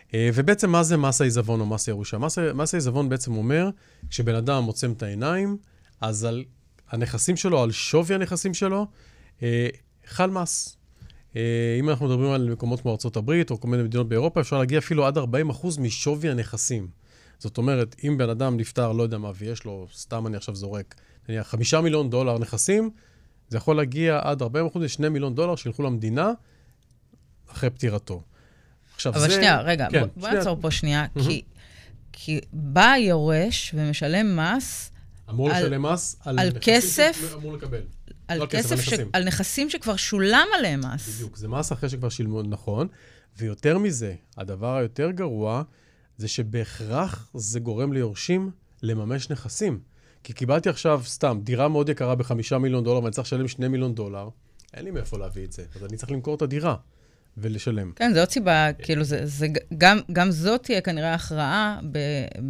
Uh, 0.07 0.13
ובעצם, 0.33 0.69
מה 0.69 0.83
זה 0.83 0.97
מס 0.97 1.21
העיזבון 1.21 1.59
או 1.59 1.65
מס 1.65 1.87
ירושה? 1.87 2.17
מס, 2.17 2.37
מס 2.37 2.73
העיזבון 2.73 3.09
בעצם 3.09 3.35
אומר, 3.35 3.69
כשבן 4.09 4.35
אדם 4.35 4.63
עוצם 4.63 4.91
את 4.91 5.03
העיניים, 5.03 5.57
אז 6.01 6.25
על 6.25 6.43
הנכסים 6.89 7.35
שלו, 7.35 7.63
על 7.63 7.71
שווי 7.71 8.15
הנכסים 8.15 8.53
שלו, 8.53 8.87
uh, 9.39 9.43
חל 10.05 10.29
מס. 10.29 10.77
אה, 11.35 11.75
אם 11.79 11.89
אנחנו 11.89 12.05
מדברים 12.05 12.31
על 12.31 12.49
מקומות 12.49 12.81
כמו 12.81 12.97
ארה"ב 13.05 13.31
או 13.49 13.59
כל 13.59 13.67
מיני 13.67 13.83
מדינות 13.83 14.09
באירופה, 14.09 14.41
אפשר 14.41 14.57
להגיע 14.57 14.79
אפילו 14.79 15.05
עד 15.05 15.17
40% 15.17 15.21
משווי 15.79 16.29
הנכסים. 16.29 16.87
זאת 17.37 17.57
אומרת, 17.57 17.95
אם 18.03 18.17
בן 18.17 18.29
אדם 18.29 18.57
נפטר, 18.57 18.91
לא 18.91 19.03
יודע 19.03 19.17
מה, 19.17 19.31
ויש 19.35 19.63
לו, 19.63 19.87
סתם 19.93 20.27
אני 20.27 20.37
עכשיו 20.37 20.55
זורק, 20.55 20.95
נניח 21.29 21.47
5 21.47 21.73
מיליון 21.73 22.09
דולר 22.09 22.37
נכסים, 22.39 22.89
זה 23.49 23.57
יכול 23.57 23.75
להגיע 23.77 24.19
עד 24.23 24.41
40% 24.41 24.45
ל-2 24.75 25.09
מיליון 25.09 25.35
דולר 25.35 25.55
שילכו 25.55 25.83
למדינה 25.83 26.31
אחרי 27.51 27.69
פטירתו. 27.69 28.23
עכשיו, 28.95 29.13
אבל 29.15 29.29
זה... 29.29 29.35
שנייה, 29.35 29.61
רגע, 29.61 29.87
כן, 29.91 29.99
בוא, 29.99 30.07
בוא 30.15 30.21
שנייה. 30.21 30.35
נעצור 30.37 30.57
פה 30.61 30.71
שנייה, 30.71 31.05
כי, 31.27 31.41
כי 32.11 32.39
בא 32.53 32.91
היורש 32.91 33.71
ומשלם 33.77 34.39
מס 34.39 34.91
אמור 35.29 35.49
על- 35.51 35.55
לשלם 35.65 35.81
מס 35.85 36.15
על, 36.25 36.39
על 36.39 36.49
כסף- 36.61 37.17
שהוא 37.29 37.39
אמור 37.39 37.53
לקבל. 37.53 37.81
על 38.27 38.37
לא 38.39 38.45
כסף, 38.45 38.75
כסף, 38.75 38.95
ש... 38.95 38.99
על 39.13 39.23
נכסים 39.23 39.69
שכבר 39.69 39.95
שולם 39.95 40.47
עליהם 40.57 40.81
מס. 40.93 41.09
בדיוק, 41.15 41.37
זה 41.37 41.47
מס 41.47 41.71
אחרי 41.71 41.89
שכבר 41.89 42.09
שילמו, 42.09 42.41
נכון. 42.43 42.87
ויותר 43.37 43.77
מזה, 43.77 44.15
הדבר 44.37 44.75
היותר 44.75 45.11
גרוע, 45.11 45.63
זה 46.17 46.27
שבהכרח 46.27 47.29
זה 47.33 47.59
גורם 47.59 47.93
ליורשים 47.93 48.51
לממש 48.83 49.29
נכסים. 49.29 49.79
כי 50.25 50.33
קיבלתי 50.33 50.69
עכשיו, 50.69 51.01
סתם, 51.05 51.39
דירה 51.43 51.67
מאוד 51.67 51.89
יקרה 51.89 52.15
בחמישה 52.15 52.57
מיליון 52.57 52.83
דולר, 52.83 53.03
ואני 53.03 53.11
צריך 53.11 53.27
לשלם 53.27 53.47
שני 53.47 53.67
מיליון 53.67 53.95
דולר, 53.95 54.29
אין 54.73 54.85
לי 54.85 54.91
מאיפה 54.91 55.17
להביא 55.17 55.45
את 55.45 55.51
זה. 55.51 55.63
אז 55.75 55.83
אני 55.83 55.97
צריך 55.97 56.11
למכור 56.11 56.35
את 56.35 56.41
הדירה 56.41 56.75
ולשלם. 57.37 57.91
כן, 57.95 58.13
זו 58.13 58.19
עוד 58.19 58.29
סיבה, 58.29 58.73
כאילו, 58.73 59.03
זה, 59.03 59.25
זה, 59.25 59.47
גם, 59.77 59.99
גם 60.13 60.31
זאת 60.31 60.63
תהיה 60.63 60.81
כנראה 60.81 61.13
הכרעה 61.13 61.79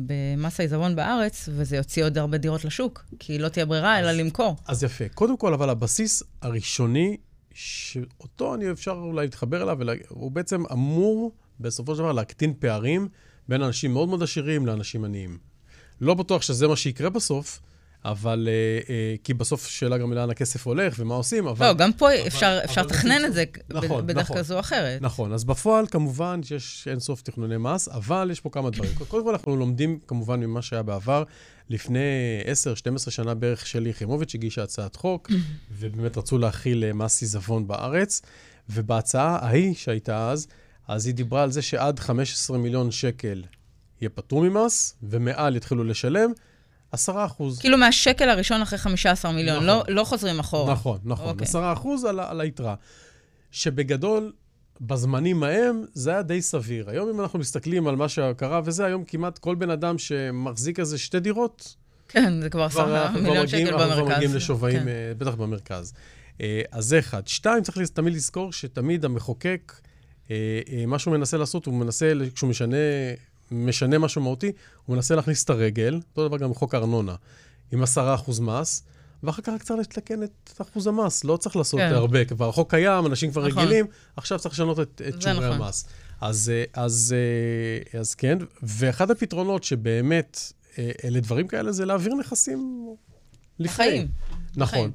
במס 0.05 0.59
העיזבון 0.59 0.95
בארץ, 0.95 1.49
וזה 1.51 1.77
יוציא 1.77 2.03
עוד 2.03 2.17
הרבה 2.17 2.37
דירות 2.37 2.65
לשוק, 2.65 3.05
כי 3.19 3.37
לא 3.39 3.49
תהיה 3.49 3.65
ברירה 3.65 3.99
אלא 3.99 4.11
למכור. 4.11 4.55
אז 4.67 4.83
יפה. 4.83 5.09
קודם 5.09 5.37
כל, 5.37 5.53
אבל 5.53 5.69
הבסיס 5.69 6.23
הראשוני, 6.41 7.17
שאותו 7.53 8.55
אני 8.55 8.71
אפשר 8.71 8.91
אולי 8.91 9.25
להתחבר 9.25 9.63
אליו, 9.63 9.77
ולה... 9.79 9.93
הוא 10.09 10.31
בעצם 10.31 10.63
אמור 10.71 11.31
בסופו 11.59 11.95
של 11.95 11.99
דבר 11.99 12.11
להקטין 12.11 12.53
פערים 12.59 13.07
בין 13.49 13.61
אנשים 13.61 13.93
מאוד 13.93 14.09
מאוד 14.09 14.23
עשירים 14.23 14.65
לאנשים 14.65 15.05
עניים. 15.05 15.54
לא 16.01 16.13
בטוח 16.13 16.41
שזה 16.41 16.67
מה 16.67 16.75
שיקרה 16.75 17.09
בסוף, 17.09 17.59
אבל... 18.05 18.47
אה, 18.51 18.93
אה, 18.93 19.15
כי 19.23 19.33
בסוף 19.33 19.67
שאלה 19.67 19.97
גם 19.97 20.13
לאן 20.13 20.29
הכסף 20.29 20.67
הולך 20.67 20.95
ומה 20.99 21.15
עושים, 21.15 21.47
אבל... 21.47 21.67
לא, 21.67 21.73
גם 21.73 21.93
פה 21.93 22.09
אבל- 22.13 22.27
אפשר 22.27 22.59
אפשר 22.65 22.81
אבל 22.81 22.89
לתכנן 22.89 23.25
את 23.25 23.33
זה 23.33 23.43
נכון, 23.69 24.07
בדרך 24.07 24.23
נכון. 24.23 24.37
כזו 24.37 24.55
או 24.55 24.59
אחרת. 24.59 25.01
נכון, 25.01 25.33
אז 25.33 25.43
בפועל 25.43 25.87
כמובן 25.87 26.43
שיש 26.43 26.87
אין 26.91 26.99
סוף 26.99 27.21
תכנוני 27.21 27.57
מס, 27.57 27.87
אבל 27.87 28.27
יש 28.31 28.39
פה 28.39 28.49
כמה 28.49 28.69
דברים. 28.69 28.91
קודם 29.07 29.23
כל 29.23 29.31
אנחנו 29.31 29.55
לומדים 29.55 29.99
כמובן 30.07 30.39
ממה 30.39 30.61
שהיה 30.61 30.83
בעבר. 30.83 31.23
לפני 31.69 31.99
10-12 33.07 33.11
שנה 33.11 33.33
בערך 33.33 33.67
שלי 33.67 33.89
יחימוביץ' 33.89 34.35
הגישה 34.35 34.63
הצעת 34.63 34.95
חוק, 34.95 35.31
ובאמת 35.77 36.17
רצו 36.17 36.37
להכיל 36.37 36.83
אה, 36.83 36.93
מס 36.93 37.21
עיזבון 37.21 37.67
בארץ, 37.67 38.21
ובהצעה 38.69 39.37
ההיא 39.41 39.75
שהייתה 39.75 40.31
אז, 40.31 40.47
אז 40.87 41.05
היא 41.05 41.15
דיברה 41.15 41.43
על 41.43 41.51
זה 41.51 41.61
שעד 41.61 41.99
15 41.99 42.57
מיליון 42.57 42.91
שקל 42.91 43.43
יהיה 44.05 44.09
פטור 44.09 44.49
ממס, 44.49 44.95
ומעל 45.03 45.55
יתחילו 45.55 45.83
לשלם 45.83 46.31
10 46.91 47.25
אחוז. 47.25 47.59
כאילו 47.59 47.77
מהשקל 47.77 48.29
הראשון 48.29 48.61
אחרי 48.61 48.79
15 48.79 49.31
מיליון, 49.31 49.55
נכון. 49.55 49.67
לא, 49.67 49.83
לא 49.87 50.03
חוזרים 50.03 50.39
אחורה. 50.39 50.73
נכון, 50.73 50.99
נכון. 51.03 51.27
אוקיי. 51.27 51.47
10 51.47 51.73
אחוז 51.73 52.05
על, 52.05 52.19
על 52.19 52.41
היתרה. 52.41 52.75
שבגדול, 53.51 54.33
בזמנים 54.81 55.43
ההם, 55.43 55.85
זה 55.93 56.11
היה 56.11 56.21
די 56.21 56.41
סביר. 56.41 56.89
היום, 56.89 57.09
אם 57.09 57.21
אנחנו 57.21 57.39
מסתכלים 57.39 57.87
על 57.87 57.95
מה 57.95 58.09
שקרה, 58.09 58.61
וזה 58.65 58.85
היום 58.85 59.03
כמעט 59.03 59.37
כל 59.37 59.55
בן 59.55 59.69
אדם 59.69 59.97
שמחזיק 59.97 60.79
איזה 60.79 60.97
שתי 60.97 61.19
דירות, 61.19 61.75
כן, 62.07 62.41
זה 62.41 62.49
כבר 62.49 62.69
כבר 62.69 63.07
מיליון 63.21 63.47
שקל 63.47 63.73
אנחנו 63.73 63.77
כבר 63.77 63.95
במרכז. 63.95 64.15
מגיעים 64.15 64.35
לשווים, 64.35 64.79
כן. 64.79 64.87
אה, 64.87 65.11
בטח 65.17 65.35
במרכז. 65.35 65.93
אה, 66.41 66.61
אז 66.71 66.85
זה 66.85 66.99
אחד. 66.99 67.27
שתיים, 67.27 67.63
צריך 67.63 67.77
תמיד 67.93 68.13
לזכור 68.13 68.53
שתמיד 68.53 69.05
המחוקק, 69.05 69.73
אה, 70.31 70.35
מה 70.87 70.99
שהוא 70.99 71.17
מנסה 71.17 71.37
לעשות, 71.37 71.65
הוא 71.65 71.73
מנסה, 71.73 72.11
כשהוא 72.35 72.49
משנה, 72.49 72.77
משנה 73.51 73.97
משהו 73.97 74.21
מהותי, 74.21 74.51
הוא 74.85 74.95
מנסה 74.95 75.15
להכניס 75.15 75.43
את 75.43 75.49
הרגל, 75.49 75.99
אותו 76.09 76.27
דבר 76.27 76.37
גם 76.37 76.51
בחוק 76.51 76.73
הארנונה, 76.73 77.15
עם 77.71 77.83
10% 77.83 78.41
מס, 78.41 78.83
ואחר 79.23 79.41
כך 79.41 79.49
רק 79.49 79.63
צריך 79.63 79.87
לתקן 79.89 80.23
את 80.23 80.61
אחוז 80.61 80.87
המס, 80.87 81.23
לא 81.23 81.37
צריך 81.37 81.55
לעשות 81.55 81.79
כן. 81.79 81.93
הרבה, 81.93 82.25
כבר 82.25 82.49
החוק 82.49 82.69
קיים, 82.69 83.05
אנשים 83.05 83.31
כבר 83.31 83.47
נכון. 83.47 83.63
רגילים, 83.63 83.85
עכשיו 84.17 84.39
צריך 84.39 84.53
לשנות 84.55 84.79
את, 84.79 85.01
את 85.07 85.21
שומרי 85.21 85.47
נכון. 85.49 85.61
המס. 85.61 85.85
אז, 86.21 86.51
אה, 86.53 86.83
אז, 86.83 87.15
אה, 87.93 87.99
אז 87.99 88.15
כן, 88.15 88.37
ואחד 88.63 89.11
הפתרונות 89.11 89.63
שבאמת, 89.63 90.53
אה, 90.77 90.91
אלה 91.03 91.19
דברים 91.19 91.47
כאלה, 91.47 91.71
זה 91.71 91.85
להעביר 91.85 92.13
נכסים 92.15 92.87
לפני. 93.59 93.85
לחיים. 93.85 94.07
נכון. 94.55 94.79
לחיים. 94.79 94.91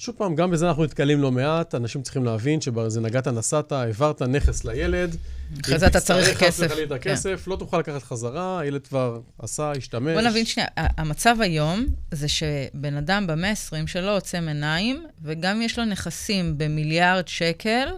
שוב 0.00 0.14
פעם, 0.18 0.34
גם 0.34 0.50
בזה 0.50 0.68
אנחנו 0.68 0.84
נתקלים 0.84 1.20
לא 1.20 1.32
מעט, 1.32 1.74
אנשים 1.74 2.02
צריכים 2.02 2.24
להבין 2.24 2.60
שבזה 2.60 3.00
נגעת, 3.00 3.28
נסעת, 3.28 3.72
העברת 3.72 4.22
נכס 4.22 4.64
לילד. 4.64 5.16
אחרי 5.60 5.74
אם 5.74 5.78
זה 5.78 5.86
אתה 5.86 6.00
צריך 6.00 6.28
תצטרך 6.28 6.36
חס 6.36 6.60
כסף. 6.60 6.66
וחלילה 6.70 6.98
כן. 6.98 7.10
כסף, 7.10 7.44
לא 7.46 7.56
תוכל 7.56 7.78
לקחת 7.78 8.02
חזרה, 8.02 8.60
הילד 8.60 8.86
כבר 8.86 9.20
עשה, 9.38 9.72
השתמש. 9.76 10.12
בוא 10.12 10.20
נבין 10.20 10.44
שנייה, 10.44 10.68
המצב 10.76 11.36
היום 11.40 11.86
זה 12.10 12.28
שבן 12.28 12.96
אדם 12.96 13.26
במאה 13.26 13.50
ה-20 13.50 13.86
שלו 13.86 14.10
עוצם 14.10 14.48
עיניים, 14.48 15.06
וגם 15.22 15.62
יש 15.62 15.78
לו 15.78 15.84
נכסים 15.84 16.58
במיליארד 16.58 17.28
שקל, 17.28 17.88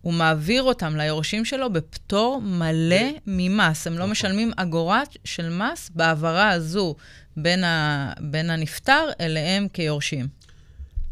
הוא 0.00 0.12
מעביר 0.12 0.62
אותם 0.62 0.96
ליורשים 0.96 1.44
שלו 1.44 1.72
בפטור 1.72 2.40
מלא 2.42 3.10
ממס. 3.26 3.86
הם 3.86 3.92
לא 3.92 3.98
נכון. 3.98 4.10
משלמים 4.10 4.52
אגורה 4.56 5.02
של 5.24 5.50
מס 5.50 5.90
בהעברה 5.94 6.50
הזו 6.50 6.94
בין, 7.36 7.64
ה... 7.64 8.12
בין 8.20 8.50
הנפטר 8.50 9.10
אליהם 9.20 9.68
כיורשים. 9.72 10.43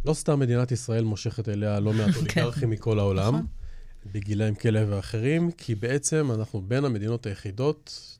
לא 0.04 0.14
סתם 0.14 0.38
מדינת 0.40 0.72
ישראל 0.72 1.04
מושכת 1.04 1.48
אליה 1.48 1.80
לא 1.80 1.92
מעט 1.92 2.16
אוליגרכים 2.18 2.70
מכל 2.70 2.98
העולם, 2.98 3.32
כן. 3.32 3.38
נכון. 3.38 3.46
בגילאים 4.12 4.54
כאלה 4.54 4.84
ואחרים, 4.88 5.50
כי 5.50 5.74
בעצם 5.74 6.30
אנחנו 6.34 6.62
בין 6.62 6.84
המדינות 6.84 7.26
היחידות, 7.26 8.16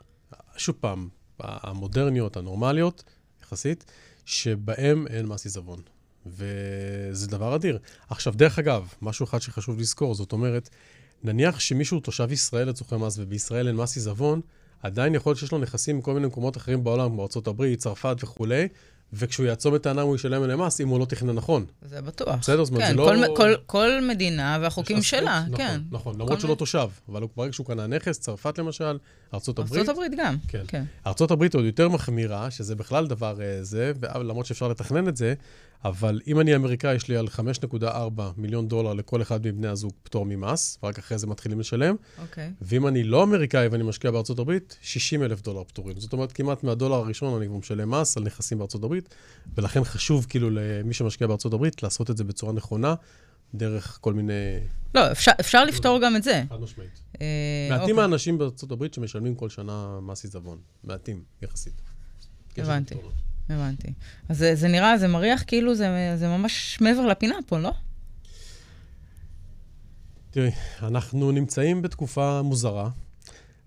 שוב 0.57 0.77
פעם, 0.81 1.09
המודרניות, 1.41 2.37
הנורמליות, 2.37 3.05
יחסית, 3.43 3.85
שבהם 4.25 5.07
אין 5.07 5.27
מס 5.27 5.45
עיזבון. 5.45 5.81
וזה 6.27 7.29
דבר 7.29 7.57
אדיר. 7.57 7.79
עכשיו, 8.09 8.35
דרך 8.37 8.59
אגב, 8.59 8.95
משהו 9.03 9.25
אחד 9.25 9.41
שחשוב 9.41 9.79
לזכור, 9.79 10.15
זאת 10.15 10.33
אומרת, 10.33 10.69
נניח 11.23 11.61
שמישהו 11.61 12.01
תושב 12.01 12.33
ישראל 12.33 12.69
לצורכי 12.69 12.97
מס 12.97 13.19
ובישראל 13.19 13.67
אין 13.69 13.77
מס 13.77 13.97
עיזבון, 13.97 14.41
עדיין 14.83 15.15
יכול 15.15 15.31
להיות 15.31 15.39
שיש 15.39 15.53
לו 15.53 15.59
נכסים 15.59 15.99
מכל 15.99 16.15
מיני 16.15 16.27
מקומות 16.27 16.57
אחרים 16.57 16.85
בעולם, 16.85 17.11
כמו 17.11 17.29
ארה"ב, 17.37 17.75
צרפת 17.75 18.17
וכולי, 18.23 18.69
וכשהוא 19.12 19.47
את 19.76 19.87
העיניים 19.87 20.07
הוא 20.09 20.16
ישלם 20.16 20.42
עליהם 20.42 20.61
מס 20.61 20.81
אם 20.81 20.88
הוא 20.88 21.00
לא 21.00 21.04
תכנן 21.04 21.31
נכון. 21.35 21.64
זה 21.83 22.02
בטוח. 22.02 22.35
בסדר? 22.40 22.64
זאת 22.64 22.75
אומרת, 22.75 22.85
כן, 22.85 22.90
זה 22.90 22.97
לא... 22.97 23.04
כל, 23.04 23.16
מ- 23.16 23.37
כל, 23.37 23.54
כל 23.66 23.90
מדינה 24.09 24.59
והחוקים 24.62 25.02
שלה, 25.02 25.42
זכות, 25.47 25.57
כן. 25.57 25.81
נכון, 25.90 26.12
נכון, 26.12 26.14
למרות 26.21 26.40
שהוא 26.40 26.49
מ- 26.49 26.50
לא 26.50 26.54
תושב, 26.54 26.88
אבל 27.09 27.23
ברגע 27.37 27.52
שהוא 27.52 27.66
קנה 27.66 27.87
נכס, 27.87 28.19
צרפת 28.21 28.59
למשל, 28.59 28.99
ארצות 29.35 29.59
הברית, 29.59 29.81
ארצות 29.81 29.97
הברית 29.97 30.12
גם. 30.19 30.37
כן. 30.49 30.62
כן. 30.69 30.85
ארצות 31.07 31.31
הברית 31.31 31.54
עוד 31.54 31.64
יותר 31.64 31.88
מחמירה, 31.88 32.50
שזה 32.50 32.75
בכלל 32.75 33.07
דבר 33.07 33.42
אה, 33.42 33.62
זה, 33.62 33.92
למרות 34.14 34.47
שאפשר 34.47 34.69
לתכנן 34.69 35.09
את 35.09 35.16
זה, 35.16 35.35
אבל 35.85 36.21
אם 36.27 36.41
אני 36.41 36.57
אמריקאי, 36.57 36.95
יש 36.95 37.09
לי 37.09 37.17
על 37.17 37.27
5.4 37.81 37.87
מיליון 38.37 38.69
דולר 38.69 38.95
לכל 38.95 39.23
אחד 39.23 39.47
מבני 39.47 39.69
הזוג 39.69 39.93
פטור 40.03 40.27
ממס, 40.27 40.79
ורק 40.83 40.99
אחרי 40.99 41.19
זה 41.19 41.27
מתחילים 41.27 41.61
לשלם. 41.61 41.95
אוקיי. 42.19 42.53
ואם 42.61 42.87
אני 42.87 43.05
לא 43.05 43.23
אמריקאי 43.23 43.69
ואני 43.69 43.83
משקיע 43.83 44.11
בארצות 44.11 44.39
הברית, 44.39 44.77
60 44.83 45.23
אלף 45.23 45.43
דולר 45.43 45.65
פטורים. 45.65 46.01
זאת 46.01 46.12
אומרת, 46.12 46.33
כמעט 46.33 46.65
מהדולר 46.65 46.95
הראשון 46.95 47.37
אני 47.37 47.47
כבר 47.47 47.57
משלם 47.57 47.91
מס 47.91 48.17
על 48.17 48.23
נכסים 48.23 48.59
בארצות 48.59 48.85
הברית, 48.85 49.15
ולכן 49.55 49.85
חשוב 49.85 50.27
כאילו 50.29 50.51
למי 50.51 50.95
שמשקיע 50.95 51.27
בארצות 51.27 51.53
הברית 51.53 51.83
לעשות 51.83 52.11
את 52.11 52.17
זה 52.17 52.25
בצורה 52.25 52.53
נכונה, 52.53 52.95
דרך 53.55 53.99
כל 54.01 54.15
מיני... 54.15 54.33
לא, 54.95 55.12
אפשר, 55.12 55.33
אפשר 55.41 55.65
לפתור 55.65 56.01
גם 56.03 56.17
את 56.17 56.23
זה. 56.23 56.43
חד 56.49 56.61
משמעית. 56.61 57.01
אה, 57.21 57.27
מעטים 57.71 57.91
אוקיי. 57.91 58.03
האנשים 58.03 58.39
בארצות 58.39 58.73
הברית 58.73 58.95
שמשלמים 58.95 59.35
כל 59.35 59.49
שנה 59.49 59.99
מס 60.03 60.25
עיזבון. 60.25 60.59
מעטים, 60.85 61.23
יחסית. 61.43 61.83
הבנתי. 62.59 62.95
הבנתי. 63.49 63.92
אז 64.28 64.38
זה, 64.38 64.54
זה 64.54 64.68
נראה, 64.68 64.99
זה 64.99 65.08
מריח 65.08 65.44
כאילו 65.46 65.75
זה, 65.75 66.16
זה 66.16 66.28
ממש 66.28 66.78
מעבר 66.80 67.06
לפינה 67.06 67.37
פה, 67.46 67.58
לא? 67.58 67.72
תראי, 70.30 70.50
אנחנו 70.82 71.32
נמצאים 71.32 71.82
בתקופה 71.82 72.42
מוזרה, 72.42 72.90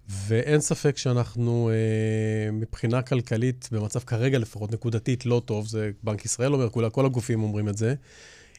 ואין 0.10 0.62
ספק 0.62 0.98
שאנחנו 0.98 1.70
אה, 1.70 2.52
מבחינה 2.52 3.02
כלכלית, 3.02 3.70
במצב 3.72 4.00
כרגע 4.00 4.38
לפחות 4.40 4.72
נקודתית 4.72 5.26
לא 5.26 5.42
טוב, 5.46 5.68
זה 5.68 5.92
בנק 6.04 6.26
ישראל 6.26 6.54
אומר, 6.54 6.70
כולה, 6.70 6.90
כל 6.90 7.06
הגופים 7.06 7.44
אומרים 7.44 7.70
את 7.70 7.78
זה. 7.78 7.96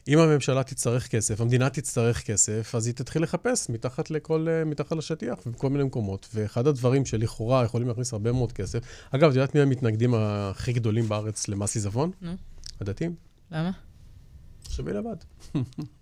אם 0.07 0.19
הממשלה 0.19 0.63
תצטרך 0.63 1.07
כסף, 1.07 1.41
המדינה 1.41 1.69
תצטרך 1.69 2.23
כסף, 2.23 2.75
אז 2.75 2.87
היא 2.87 2.95
תתחיל 2.95 3.23
לחפש 3.23 3.69
מתחת 3.69 4.11
לכל, 4.11 4.47
אה, 4.49 4.65
מתחת 4.65 4.91
לשטיח 4.91 5.39
ובכל 5.45 5.69
מיני 5.69 5.83
מקומות. 5.83 6.27
ואחד 6.33 6.67
הדברים 6.67 7.05
שלכאורה 7.05 7.63
יכולים 7.63 7.87
להכניס 7.87 8.13
הרבה 8.13 8.31
מאוד 8.31 8.51
כסף, 8.51 8.79
אגב, 9.11 9.29
את 9.29 9.35
יודעת 9.35 9.55
מי 9.55 9.61
המתנגדים 9.61 10.13
הכי 10.15 10.73
גדולים 10.73 11.09
בארץ 11.09 11.47
למס 11.47 11.75
עיזבון? 11.75 12.11
נו. 12.21 12.31
הדתיים. 12.81 13.15
למה? 13.51 13.71
שווה 14.69 14.93
לבד. 14.93 15.15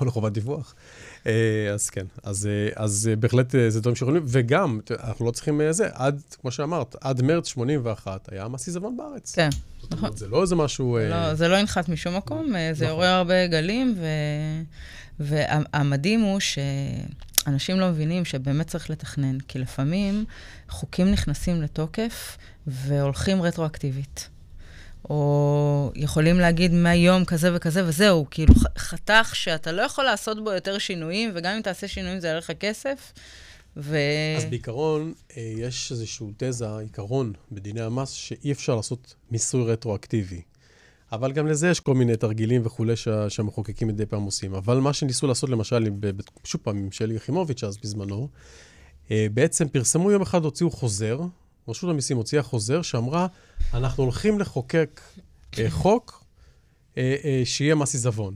או 0.00 0.04
לחובת 0.04 0.32
דיווח. 0.32 0.74
אה, 1.26 1.70
אז 1.74 1.90
כן, 1.90 2.06
אז, 2.22 2.46
אה, 2.46 2.68
אז 2.74 3.08
אה, 3.10 3.16
בהחלט 3.16 3.54
זה 3.68 3.80
דברים 3.80 3.96
שיכולים, 3.96 4.22
וגם, 4.26 4.80
אנחנו 5.00 5.26
לא 5.26 5.30
צריכים 5.30 5.60
זה, 5.70 5.88
עד, 5.92 6.20
כמו 6.40 6.50
שאמרת, 6.50 6.96
עד 7.00 7.22
מרץ 7.22 7.46
81 7.46 8.32
היה 8.32 8.48
מס 8.48 8.66
עיזבון 8.66 8.96
בארץ. 8.96 9.34
כן. 9.34 9.48
זאת 9.82 9.92
אומרת, 9.92 10.18
זה 10.18 10.28
לא 10.28 10.42
איזה 10.42 10.56
משהו... 10.56 10.98
לא, 11.10 11.34
זה 11.34 11.48
לא 11.48 11.56
ינחת 11.56 11.88
משום 11.88 12.16
מקום, 12.16 12.46
זה 12.72 12.84
נכון. 12.84 12.86
עורר 12.86 13.08
הרבה 13.08 13.46
גלים, 13.46 13.94
ו... 13.98 14.06
והמדהים 15.20 16.20
הוא 16.20 16.40
שאנשים 16.40 17.80
לא 17.80 17.88
מבינים 17.88 18.24
שבאמת 18.24 18.66
צריך 18.66 18.90
לתכנן, 18.90 19.40
כי 19.40 19.58
לפעמים 19.58 20.24
חוקים 20.68 21.10
נכנסים 21.10 21.62
לתוקף 21.62 22.36
והולכים 22.66 23.42
רטרואקטיבית. 23.42 24.28
או 25.10 25.92
יכולים 25.94 26.38
להגיד 26.38 26.72
מהיום 26.72 27.24
כזה 27.24 27.56
וכזה 27.56 27.88
וזהו, 27.88 28.26
כאילו 28.30 28.54
חתך 28.78 29.30
שאתה 29.34 29.72
לא 29.72 29.82
יכול 29.82 30.04
לעשות 30.04 30.44
בו 30.44 30.52
יותר 30.52 30.78
שינויים, 30.78 31.30
וגם 31.34 31.52
אם 31.56 31.62
תעשה 31.62 31.88
שינויים 31.88 32.20
זה 32.20 32.26
יעלה 32.26 32.38
לך 32.38 32.50
כסף. 32.60 33.12
ו... 33.76 33.98
אז 34.36 34.44
בעיקרון, 34.44 35.12
אה, 35.36 35.52
יש 35.56 35.92
איזשהו 35.92 36.32
תזה, 36.36 36.78
עיקרון 36.78 37.32
בדיני 37.52 37.80
המס, 37.80 38.10
שאי 38.10 38.52
אפשר 38.52 38.74
לעשות 38.76 39.14
מיסוי 39.30 39.72
רטרואקטיבי. 39.72 40.42
אבל 41.12 41.32
גם 41.32 41.46
לזה 41.46 41.68
יש 41.68 41.80
כל 41.80 41.94
מיני 41.94 42.16
תרגילים 42.16 42.62
וכולי 42.64 42.96
שה, 42.96 43.30
שהמחוקקים 43.30 43.88
מדי 43.88 44.06
פעם 44.06 44.22
עושים. 44.22 44.54
אבל 44.54 44.78
מה 44.78 44.92
שניסו 44.92 45.26
לעשות, 45.26 45.50
למשל, 45.50 45.88
שוב 46.44 46.60
פעם, 46.64 46.78
עם 46.78 46.92
שלי 46.92 47.14
יחימוביץ' 47.14 47.64
אז 47.64 47.76
בזמנו, 47.76 48.28
אה, 49.10 49.26
בעצם 49.34 49.68
פרסמו 49.68 50.10
יום 50.10 50.22
אחד, 50.22 50.44
הוציאו 50.44 50.70
חוזר, 50.70 51.20
רשות 51.68 51.90
המיסים 51.90 52.16
הוציאה 52.16 52.42
חוזר 52.42 52.82
שאמרה, 52.82 53.26
אנחנו 53.74 54.02
הולכים 54.02 54.38
לחוקק 54.40 55.00
אה, 55.58 55.70
חוק 55.70 56.24
אה, 56.98 57.16
אה, 57.24 57.42
שיהיה 57.44 57.74
מס 57.74 57.94
עיזבון. 57.94 58.34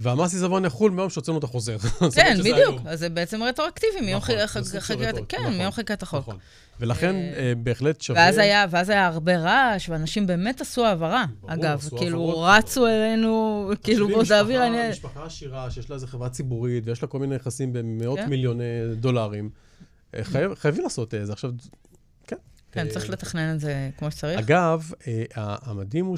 והמס 0.00 0.32
עיזבון 0.34 0.64
יחול 0.64 0.90
מיום 0.90 1.10
שהוצאנו 1.10 1.38
את 1.38 1.44
החוזר. 1.44 1.76
כן, 2.14 2.36
בדיוק. 2.40 2.80
אז 2.86 2.98
זה 2.98 3.08
בעצם 3.08 3.42
רטרואקטיבי, 3.42 4.00
מיום 4.00 4.20
נכון, 4.20 4.46
חקיקת... 4.80 5.14
כן, 5.28 5.38
נכון, 5.42 5.70
חקיקת 5.70 6.02
החוק. 6.02 6.20
נכון. 6.20 6.36
ולכן 6.80 7.14
אה, 7.16 7.32
אה, 7.36 7.52
בהחלט 7.54 8.00
שווה... 8.00 8.30
ואז 8.72 8.88
היה, 8.88 9.06
הרבה 9.06 9.36
רעש, 9.36 9.88
ואנשים 9.88 10.26
באמת 10.26 10.60
עשו 10.60 10.84
העברה. 10.86 11.24
אגב, 11.46 11.88
כאילו. 11.98 12.40
רצו 12.42 12.86
אלינו, 12.86 13.70
כאילו, 13.82 14.08
באותו 14.08 14.34
האוויר, 14.34 14.62
משפחה- 14.90 15.24
עשירה 15.24 15.70
שיש 15.70 15.90
לה 15.90 15.94
איזה 15.94 16.06
חברה 16.06 16.28
ציבורית, 16.28 16.86
ויש 16.86 17.02
לה 17.02 17.08
כל 17.08 17.18
מיני 17.18 17.34
נכסים 17.34 17.72
במאות 17.72 18.18
כן. 18.18 18.30
מיליוני 18.30 18.64
דולרים. 18.94 19.50
אה, 20.14 20.24
חייב- 20.24 20.54
חייבים 20.54 20.82
לעשות 20.82 21.14
את 21.14 21.26
זה. 21.26 21.32
עכשיו, 21.32 21.50
כן. 22.76 22.86
אה, 22.86 22.92
צריך 22.92 23.10
לתכנן 23.10 23.54
את 23.54 23.60
זה 23.60 23.90
כמו 23.98 24.10
שצריך. 24.10 24.38
אגב, 24.40 24.90
אה, 25.06 25.24
המדהים 25.36 26.06
הוא 26.06 26.16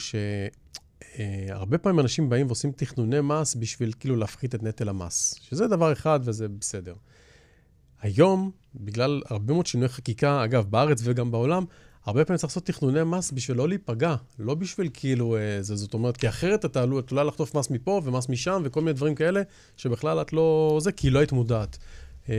שהרבה 1.18 1.79
פעמים 1.79 2.01
אנשים 2.01 2.29
באים 2.29 2.47
ועושים 2.47 2.73
תכנוני 2.73 3.21
מס 3.21 3.55
בשביל 3.55 3.92
כאילו 4.01 4.16
להפחית 4.16 4.55
את 4.55 4.62
נטל 4.62 4.88
המס, 4.88 5.35
שזה 5.42 5.66
דבר 5.66 5.92
אחד 5.92 6.21
וזה 6.25 6.49
בסדר. 6.49 6.94
היום, 8.03 8.51
בגלל 8.75 9.23
הרבה 9.27 9.55
מאוד 9.55 9.66
שינויי 9.66 9.88
חקיקה, 9.88 10.44
אגב, 10.44 10.66
בארץ 10.71 11.01
וגם 11.05 11.31
בעולם, 11.31 11.64
הרבה 12.05 12.25
פעמים 12.25 12.38
צריך 12.38 12.51
לעשות 12.51 12.66
תכנוני 12.66 13.05
מס 13.05 13.33
בשביל 13.33 13.57
לא 13.57 13.68
להיפגע, 13.68 14.14
לא 14.38 14.55
בשביל 14.55 14.90
כאילו, 14.94 15.37
אה, 15.37 15.62
זה, 15.62 15.77
זאת 15.77 15.94
אומרת, 15.94 16.16
כי 16.16 16.29
אחרת 16.29 16.64
אתה 16.64 16.83
עלול- 16.83 17.01
את 17.01 17.12
עלולה 17.12 17.29
לחטוף 17.29 17.55
מס 17.55 17.71
מפה 17.71 18.01
ומס 18.05 18.29
משם 18.29 18.62
וכל 18.64 18.81
מיני 18.81 18.92
דברים 18.92 19.14
כאלה, 19.14 19.42
שבכלל 19.77 20.21
את 20.21 20.33
לא... 20.33 20.79
זה, 20.81 20.92
כי 20.92 21.11
לא 21.11 21.18
היית 21.18 21.33
מודעת. 21.33 21.79
אה, 22.29 22.35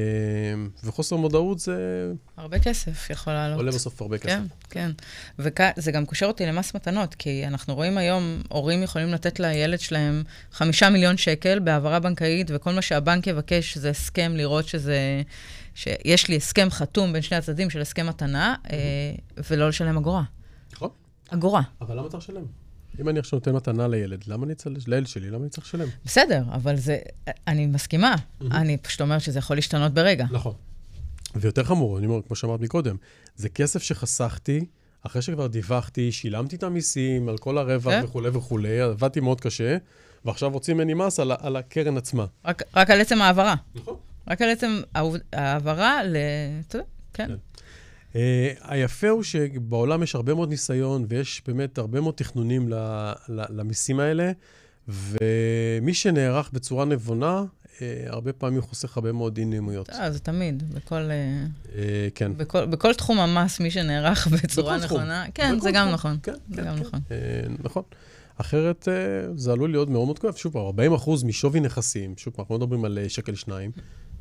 וחוסר 0.84 1.16
מודעות 1.16 1.60
זה 1.60 2.12
הרבה 2.38 2.60
כסף 2.60 3.10
יכול 3.10 3.34
לעלות. 3.34 3.58
עולה 3.58 3.72
בסוף 3.72 4.02
הרבה 4.02 4.18
כסף. 4.18 4.28
כן, 4.28 4.44
כן. 4.70 4.92
וזה 5.40 5.92
גם 5.92 6.06
קושר 6.06 6.26
אותי 6.26 6.46
למס 6.46 6.76
מתנות, 6.76 7.16
כי 7.16 7.48
אנחנו 7.48 7.76
רואים 7.76 7.98
היום, 7.98 8.42
הורים 8.50 8.84
יכולים 8.84 9.10
לתת 9.10 9.40
לילד 9.40 9.80
שלהם 9.80 10.24
חמישה 10.52 10.90
מיליון 10.90 11.18
שקל 11.18 11.60
בהעברה 11.60 12.00
בנקאית, 12.00 12.52
וכל 12.54 12.74
מה 12.74 12.82
שהבנק 12.82 13.28
יבקש 13.28 13.78
זה 13.78 13.90
הסכם, 13.90 14.32
לראות 14.36 14.68
שזה... 14.68 15.22
שיש 15.76 16.28
לי 16.28 16.36
הסכם 16.36 16.68
חתום 16.70 17.14
בין 17.14 17.22
שני 17.22 17.38
הצדדים 17.38 17.70
של 17.70 17.82
הסכם 17.82 18.08
מתנה, 18.08 18.56
אה, 18.72 18.78
ולא 19.50 19.70
לשלם 19.70 19.98
אגורה. 19.98 20.24
נכון. 20.74 20.90
אגורה. 21.30 21.62
אבל 21.82 21.98
למה 21.98 22.10
צריך 22.10 22.24
לשלם? 22.24 22.46
אם 23.02 23.10
אני 23.10 23.20
עכשיו 23.20 23.40
נותן 23.40 23.56
מתנה 23.56 23.88
לילד, 23.88 24.24
למה 24.28 24.46
אני 24.46 24.56
צריך, 24.56 24.88
לילד 24.88 25.08
שלי, 25.08 25.30
למה 25.30 25.44
אני 25.44 25.50
צריך 25.50 25.68
לשלם? 25.68 25.88
בסדר, 26.06 26.44
אבל 26.52 26.76
זה... 26.76 26.98
אני 27.48 27.66
מסכימה. 27.66 28.16
אני 28.52 28.78
פשוט 28.78 29.02
אומרת 29.02 29.22
שזה 29.22 29.40
יכול 29.40 29.58
להשתנות 29.58 29.94
ברגע. 29.94 30.26
נכון. 30.32 30.54
ויותר 31.36 31.64
חמור, 31.64 31.98
אני 31.98 32.08
אומר, 32.08 32.22
כמו 32.28 32.36
שאמרת 32.36 32.60
מקודם, 32.60 32.96
זה 33.36 33.50
כסף 33.50 33.84
שחסכתי, 33.84 34.66
אחרי 35.04 35.22
שכבר 35.22 35.48
דיווחתי, 35.48 36.12
שילמתי 36.12 36.56
את 36.56 36.64
המיסים 36.64 37.30
על 37.30 37.38
כל 37.38 37.58
הרווח 37.58 37.94
כן. 37.94 38.02
וכולי 38.04 38.30
וכולי, 38.30 38.80
עבדתי 38.82 39.20
מאוד 39.20 39.42
קשה, 39.42 39.78
ועכשיו 40.26 40.50
רוצים 40.50 40.78
ממני 40.78 40.94
מס 40.94 41.20
על, 41.20 41.32
על 41.40 41.56
הקרן 41.56 41.98
עצמה. 41.98 42.26
רק, 42.46 42.62
רק 42.76 42.90
על 42.90 43.02
עצם 43.02 43.22
ההעברה. 43.22 43.56
נכון. 43.76 43.96
רק 44.28 44.42
על 44.42 44.50
עצם 44.50 44.82
ההעברה 45.34 46.04
ל... 46.04 46.16
אתה 46.68 46.78
יודע, 46.78 46.88
כן. 47.14 47.28
כן. 47.28 47.36
Uh, 48.14 48.16
היפה 48.62 49.10
הוא 49.10 49.24
שבעולם 49.24 50.04
יש 50.04 50.16
הרבה 50.16 50.34
מאוד 50.34 50.50
ניסיון, 50.50 51.06
ויש 51.10 51.42
באמת 51.48 51.78
הרבה 51.78 52.02
מאוד 52.02 52.14
תכנונים 52.14 52.70
ל, 52.70 52.74
ל, 53.30 53.42
למיסים 53.50 54.00
האלה, 54.00 54.32
ומי 54.88 55.94
שנערך 55.94 56.50
בצורה 56.54 56.86
נבונה, 56.86 57.44
uh, 57.66 57.80
הרבה 58.08 58.34
פעמים 58.34 58.62
חוסך 58.62 58.98
הרבה 58.98 59.12
מאוד 59.12 59.38
אי 59.38 59.46
נעימויות. 59.46 59.90
אה, 59.90 60.12
זה 60.12 60.20
תמיד, 60.20 60.74
בכל, 60.74 61.10
Uh, 61.66 61.70
כן. 62.16 62.32
בכל, 62.38 62.66
בכל 62.66 62.94
תחום 62.94 63.20
המס, 63.20 63.60
מי 63.60 63.72
שנערך 63.72 64.28
בצורה 64.28 64.78
בכל 64.78 64.86
תחום. 64.88 64.98
נכונה. 64.98 65.26
כן, 65.34 65.52
בכל 65.56 65.62
זה 65.62 65.72
גם 65.72 65.86
תחום. 65.86 65.94
נכון. 65.94 66.18
כן, 66.24 66.34
זה 66.50 66.62
כן, 66.62 66.68
גם 66.68 66.76
כן. 66.76 66.82
נכון. 66.82 67.00
אה, 67.12 67.18
נכון. 67.64 67.84
אחרת 68.38 68.88
זה 69.36 69.52
עלול 69.52 69.72
להיות 69.72 69.90
מאוד 69.90 70.06
מאוד 70.06 70.20
כואב. 70.20 70.36
שוב 70.36 70.54
פעם, 70.54 70.66
40 70.66 70.94
אחוז 70.94 71.24
משווי 71.24 71.60
נכסים, 71.60 72.14
שוב 72.18 72.34
פעם, 72.34 72.44
אנחנו 72.44 72.56
לא 72.56 72.60
מדברים 72.60 72.86
על 72.86 73.00
שקל 73.08 73.36
שניים, 73.36 73.72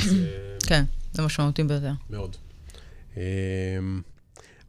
זה 0.03 0.27
כן, 0.68 0.85
זה 1.12 1.22
משמעותי 1.22 1.64
ביותר. 1.64 1.92
מאוד. 2.11 2.37
אה, 3.18 4.00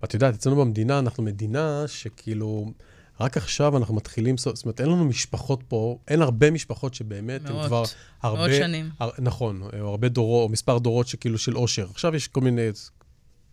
ואת 0.02 0.14
יודעת, 0.14 0.34
אצלנו 0.34 0.56
במדינה, 0.56 1.00
אנחנו 1.00 1.24
מדינה 1.24 1.84
שכאילו, 1.88 2.72
רק 3.20 3.38
עכשיו 3.38 3.78
אנחנו 3.78 3.96
מתחילים, 3.96 4.38
זאת 4.38 4.66
אומרת, 4.66 4.82
אין 4.82 4.90
לנו 4.90 5.06
משפחות 5.06 5.64
פה, 5.68 6.00
אין 6.08 6.22
הרבה 6.22 6.52
משפחות 6.52 6.94
שבאמת, 6.94 7.42
הם 7.46 7.56
מאות, 7.56 7.68
כבר 7.68 7.84
הרבה... 8.22 8.48
מאות 8.48 8.52
שנים. 8.58 8.90
הר, 9.00 9.10
נכון, 9.20 9.62
או 9.80 9.90
הרבה 9.90 10.10
דורות, 10.10 10.44
או 10.44 10.50
מספר 10.50 10.78
דורות 10.78 11.08
שכאילו 11.08 11.38
של 11.38 11.54
עושר. 11.54 11.88
עכשיו 11.92 12.16
יש 12.16 12.28
כל 12.28 12.42
מיני 12.42 12.68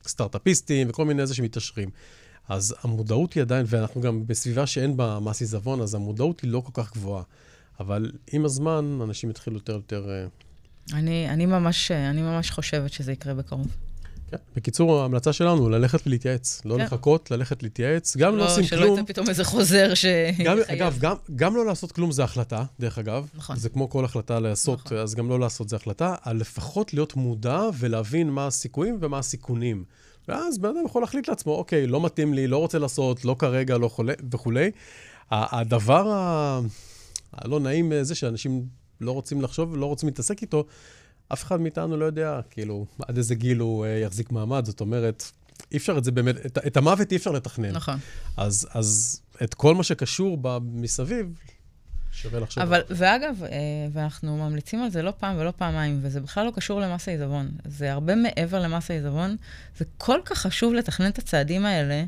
סטארט-אפיסטים 0.09 0.89
וכל 0.91 1.05
מיני 1.05 1.23
איזה 1.23 1.35
שמתעשרים. 1.35 1.91
אז 2.49 2.75
המודעות 2.83 3.33
היא 3.33 3.41
עדיין, 3.41 3.67
ואנחנו 3.69 4.01
גם 4.01 4.27
בסביבה 4.27 4.67
שאין 4.67 4.97
בה 4.97 5.19
מס 5.21 5.41
עיזבון, 5.41 5.81
אז 5.81 5.95
המודעות 5.95 6.41
היא 6.41 6.51
לא 6.51 6.61
כל 6.61 6.83
כך 6.83 6.93
גבוהה. 6.93 7.23
אבל 7.81 8.13
עם 8.33 8.45
הזמן, 8.45 8.99
אנשים 9.03 9.31
יתחילו 9.31 9.57
יותר 9.57 9.73
ויותר... 9.73 10.11
אה, 10.11 10.27
אני, 10.99 11.31
אני, 11.31 11.47
ממש, 11.47 11.91
אני 11.91 12.23
ממש 12.23 12.51
חושבת 12.51 12.93
שזה 12.93 13.13
יקרה 13.13 13.35
בקרוב. 13.35 13.67
כן. 14.31 14.37
בקיצור, 14.57 15.01
ההמלצה 15.01 15.33
שלנו, 15.33 15.69
ללכת 15.69 16.07
ולהתייעץ. 16.07 16.63
לא 16.65 16.77
כן. 16.77 16.83
לחכות, 16.85 17.31
ללכת 17.31 17.63
להתייעץ. 17.63 18.17
גם 18.17 18.37
לא 18.37 18.47
עושים 18.47 18.65
שלא 18.65 18.81
כלום. 18.83 18.99
יצא 18.99 19.07
פתאום 19.07 19.29
איזה 19.29 19.45
חוזר 19.45 19.95
ש... 19.95 20.05
גם, 20.45 20.59
אגב, 20.67 20.97
גם, 21.01 21.15
גם 21.37 21.57
לא 21.57 21.67
לעשות 21.67 21.93
כלום 21.93 22.13
זה 22.13 22.25
החלטה, 22.25 22.65
דרך 22.81 22.99
אגב. 22.99 23.27
נכון. 23.35 23.57
זה 23.57 23.69
כמו 23.69 23.91
כל 23.91 24.05
החלטה 24.05 24.41
לעשות, 24.41 24.87
נכון. 24.87 24.99
אז 24.99 25.15
גם 25.15 25.29
לא 25.29 25.41
לעשות 25.41 25.69
זה 25.69 25.77
החלטה, 25.77 26.15
לפחות 26.35 26.95
להיות 26.95 27.17
מודע 27.17 27.61
ולהבין 27.79 28.31
מה 28.31 28.47
הסיכויים 28.47 28.99
ומה 29.01 29.19
הסיכונים. 29.19 29.85
ואז 30.29 30.59
בן 30.59 30.69
אדם 30.69 30.87
יכול 30.87 31.03
להחליט 31.03 31.29
לעצמו, 31.29 31.55
אוקיי, 31.55 31.87
לא 31.87 32.01
מתאים 32.01 32.35
לי, 32.35 32.47
לא 32.47 32.59
רוצה 32.59 32.79
לעשות, 32.79 33.25
לא 33.25 33.37
כרגע, 33.39 33.79
לא 33.79 33.89
חולה, 33.89 34.13
וכולי. 34.33 34.71
הדבר 35.31 36.09
ה- 36.09 36.61
הלא 37.33 37.61
נעים 37.61 37.93
זה 38.03 38.15
שאנשים 38.15 38.67
לא 39.01 39.13
רוצים 39.13 39.43
לחשוב 39.43 39.73
ולא 39.73 39.87
רוצים 39.87 40.09
להתעסק 40.09 40.43
איתו, 40.43 40.65
אף 41.29 41.45
אחד 41.45 41.61
מאיתנו 41.61 41.97
לא 41.97 42.05
יודע, 42.05 42.41
כאילו, 42.51 42.87
עד 43.09 43.17
איזה 43.17 43.35
גיל 43.35 43.59
הוא 43.59 43.85
אה, 43.85 43.91
יחזיק 43.91 44.33
מעמד. 44.33 44.65
זאת 44.65 44.81
אומרת, 44.81 45.31
אי 45.73 45.77
אפשר 45.77 45.99
את 45.99 46.05
זה 46.05 46.13
באמת, 46.13 46.47
את, 46.47 46.59
את 46.67 46.77
המוות 46.77 47.13
אי 47.13 47.17
אפשר 47.17 47.31
לתכנן. 47.31 47.71
נכון. 47.71 47.99
אז, 48.37 48.69
אז 48.71 49.21
את 49.43 49.55
כל 49.55 49.75
מה 49.75 49.83
שקשור 49.83 50.39
ב, 50.41 50.59
מסביב, 50.63 51.35
שווה 52.13 52.41
לחשוב. 52.41 52.63
אבל, 52.63 52.81
ואגב, 52.91 53.45
אה, 53.45 53.49
ואנחנו 53.93 54.37
ממליצים 54.37 54.83
על 54.83 54.91
זה 54.91 55.03
לא 55.03 55.13
פעם 55.19 55.37
ולא 55.39 55.51
פעמיים, 55.51 55.99
וזה 56.03 56.21
בכלל 56.21 56.47
לא 56.47 56.51
קשור 56.51 56.81
למס 56.81 57.09
העיזבון. 57.09 57.51
זה 57.65 57.93
הרבה 57.93 58.15
מעבר 58.15 58.61
למס 58.61 58.91
העיזבון. 58.91 59.37
זה 59.79 59.85
כל 59.99 60.21
כך 60.25 60.39
חשוב 60.39 60.75
לתכנן 60.75 61.09
את 61.09 61.19
הצעדים 61.19 61.67
האלה, 61.67 62.05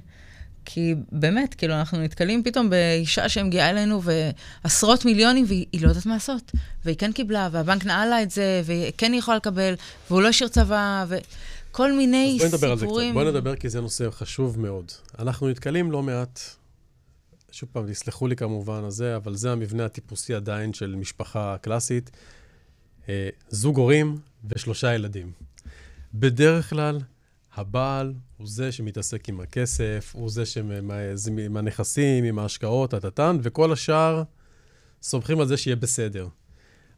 כי 0.70 0.94
באמת, 1.12 1.54
כאילו, 1.54 1.74
אנחנו 1.74 1.98
נתקלים 1.98 2.42
פתאום 2.42 2.70
באישה 2.70 3.28
שמגיעה 3.28 3.70
אלינו 3.70 4.02
ועשרות 4.02 5.04
מיליונים, 5.04 5.44
והיא 5.48 5.82
לא 5.82 5.88
יודעת 5.88 6.06
מה 6.06 6.14
לעשות. 6.14 6.52
והיא 6.84 6.96
כן 6.96 7.12
קיבלה, 7.12 7.48
והבנק 7.52 7.84
נעל 7.84 8.08
לה 8.08 8.22
את 8.22 8.30
זה, 8.30 8.62
והיא 8.64 8.92
כן 8.96 9.14
יכולה 9.14 9.36
לקבל, 9.36 9.74
והוא 10.10 10.22
לא 10.22 10.28
השאיר 10.28 10.48
צבא, 10.48 11.04
וכל 11.08 11.92
מיני 11.92 12.32
אז 12.34 12.38
בואי 12.38 12.48
נדבר 12.48 12.76
סיפורים. 12.76 13.18
על 13.18 13.24
זה 13.24 13.30
קצת. 13.30 13.34
בואי 13.34 13.40
נדבר, 13.40 13.56
כי 13.56 13.68
זה 13.68 13.80
נושא 13.80 14.10
חשוב 14.10 14.60
מאוד. 14.60 14.92
אנחנו 15.18 15.48
נתקלים 15.48 15.92
לא 15.92 16.02
מעט, 16.02 16.40
שוב 17.52 17.68
פעם, 17.72 17.92
תסלחו 17.92 18.26
לי 18.26 18.36
כמובן 18.36 18.84
על 18.84 18.90
זה, 18.90 19.16
אבל 19.16 19.34
זה 19.36 19.52
המבנה 19.52 19.84
הטיפוסי 19.84 20.34
עדיין 20.34 20.72
של 20.72 20.94
משפחה 20.94 21.56
קלאסית. 21.60 22.10
אה, 23.08 23.28
זוג 23.48 23.76
הורים 23.76 24.18
ושלושה 24.44 24.94
ילדים. 24.94 25.32
בדרך 26.14 26.70
כלל, 26.70 26.98
הבעל 27.58 28.14
הוא 28.36 28.46
זה 28.46 28.72
שמתעסק 28.72 29.28
עם 29.28 29.40
הכסף, 29.40 30.12
הוא 30.14 30.30
זה 30.30 30.46
שמ- 30.46 30.90
זה 31.14 31.30
עם 31.46 31.56
הנכסים, 31.56 32.24
עם 32.24 32.38
ההשקעות, 32.38 32.94
הטטן, 32.94 33.38
וכל 33.42 33.72
השאר 33.72 34.22
סומכים 35.02 35.40
על 35.40 35.46
זה 35.46 35.56
שיהיה 35.56 35.76
בסדר. 35.76 36.28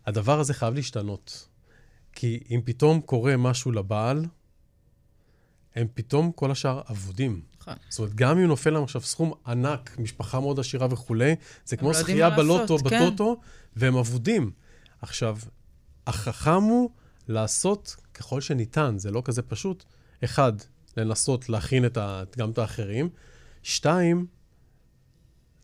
הדבר 0.06 0.40
הזה 0.40 0.54
חייב 0.54 0.74
להשתנות. 0.74 1.48
כי 2.12 2.40
אם 2.50 2.60
פתאום 2.64 3.00
קורה 3.00 3.36
משהו 3.36 3.72
לבעל, 3.72 4.24
הם 5.74 5.86
פתאום 5.94 6.32
כל 6.32 6.50
השאר 6.50 6.80
אבודים. 6.90 7.42
נכון. 7.60 7.74
זאת 7.88 7.98
אומרת, 7.98 8.14
גם 8.14 8.38
אם 8.38 8.46
נופל 8.46 8.70
להם 8.70 8.82
עכשיו 8.82 9.02
סכום 9.02 9.32
ענק, 9.46 9.96
משפחה 9.98 10.40
מאוד 10.40 10.58
עשירה 10.60 10.86
וכולי, 10.90 11.34
זה 11.64 11.76
כמו 11.76 11.92
לא 11.92 11.98
זכייה 11.98 12.30
בלוטו, 12.30 12.78
כן. 12.78 12.84
בטוטו, 12.84 13.40
והם 13.76 13.96
אבודים. 13.96 14.50
עכשיו, 15.02 15.38
החכם 16.06 16.62
הוא 16.62 16.90
לעשות 17.28 17.96
ככל 18.14 18.40
שניתן, 18.40 18.98
זה 18.98 19.10
לא 19.10 19.22
כזה 19.24 19.42
פשוט. 19.42 19.84
אחד, 20.24 20.52
לנסות 20.96 21.48
להכין 21.48 21.84
את 21.84 21.96
ה, 21.96 22.22
גם 22.38 22.50
את 22.50 22.58
האחרים. 22.58 23.08
שתיים, 23.62 24.26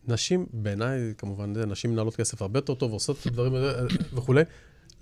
נשים, 0.07 0.45
בעיניי, 0.53 1.13
כמובן, 1.17 1.53
נשים 1.53 1.91
מנהלות 1.91 2.15
כסף 2.15 2.41
הרבה 2.41 2.57
יותר 2.57 2.73
טוב, 2.73 2.91
עושות 2.91 3.17
את 3.21 3.25
הדברים 3.25 3.55
האלה 3.55 3.73
וכולי. 4.13 4.41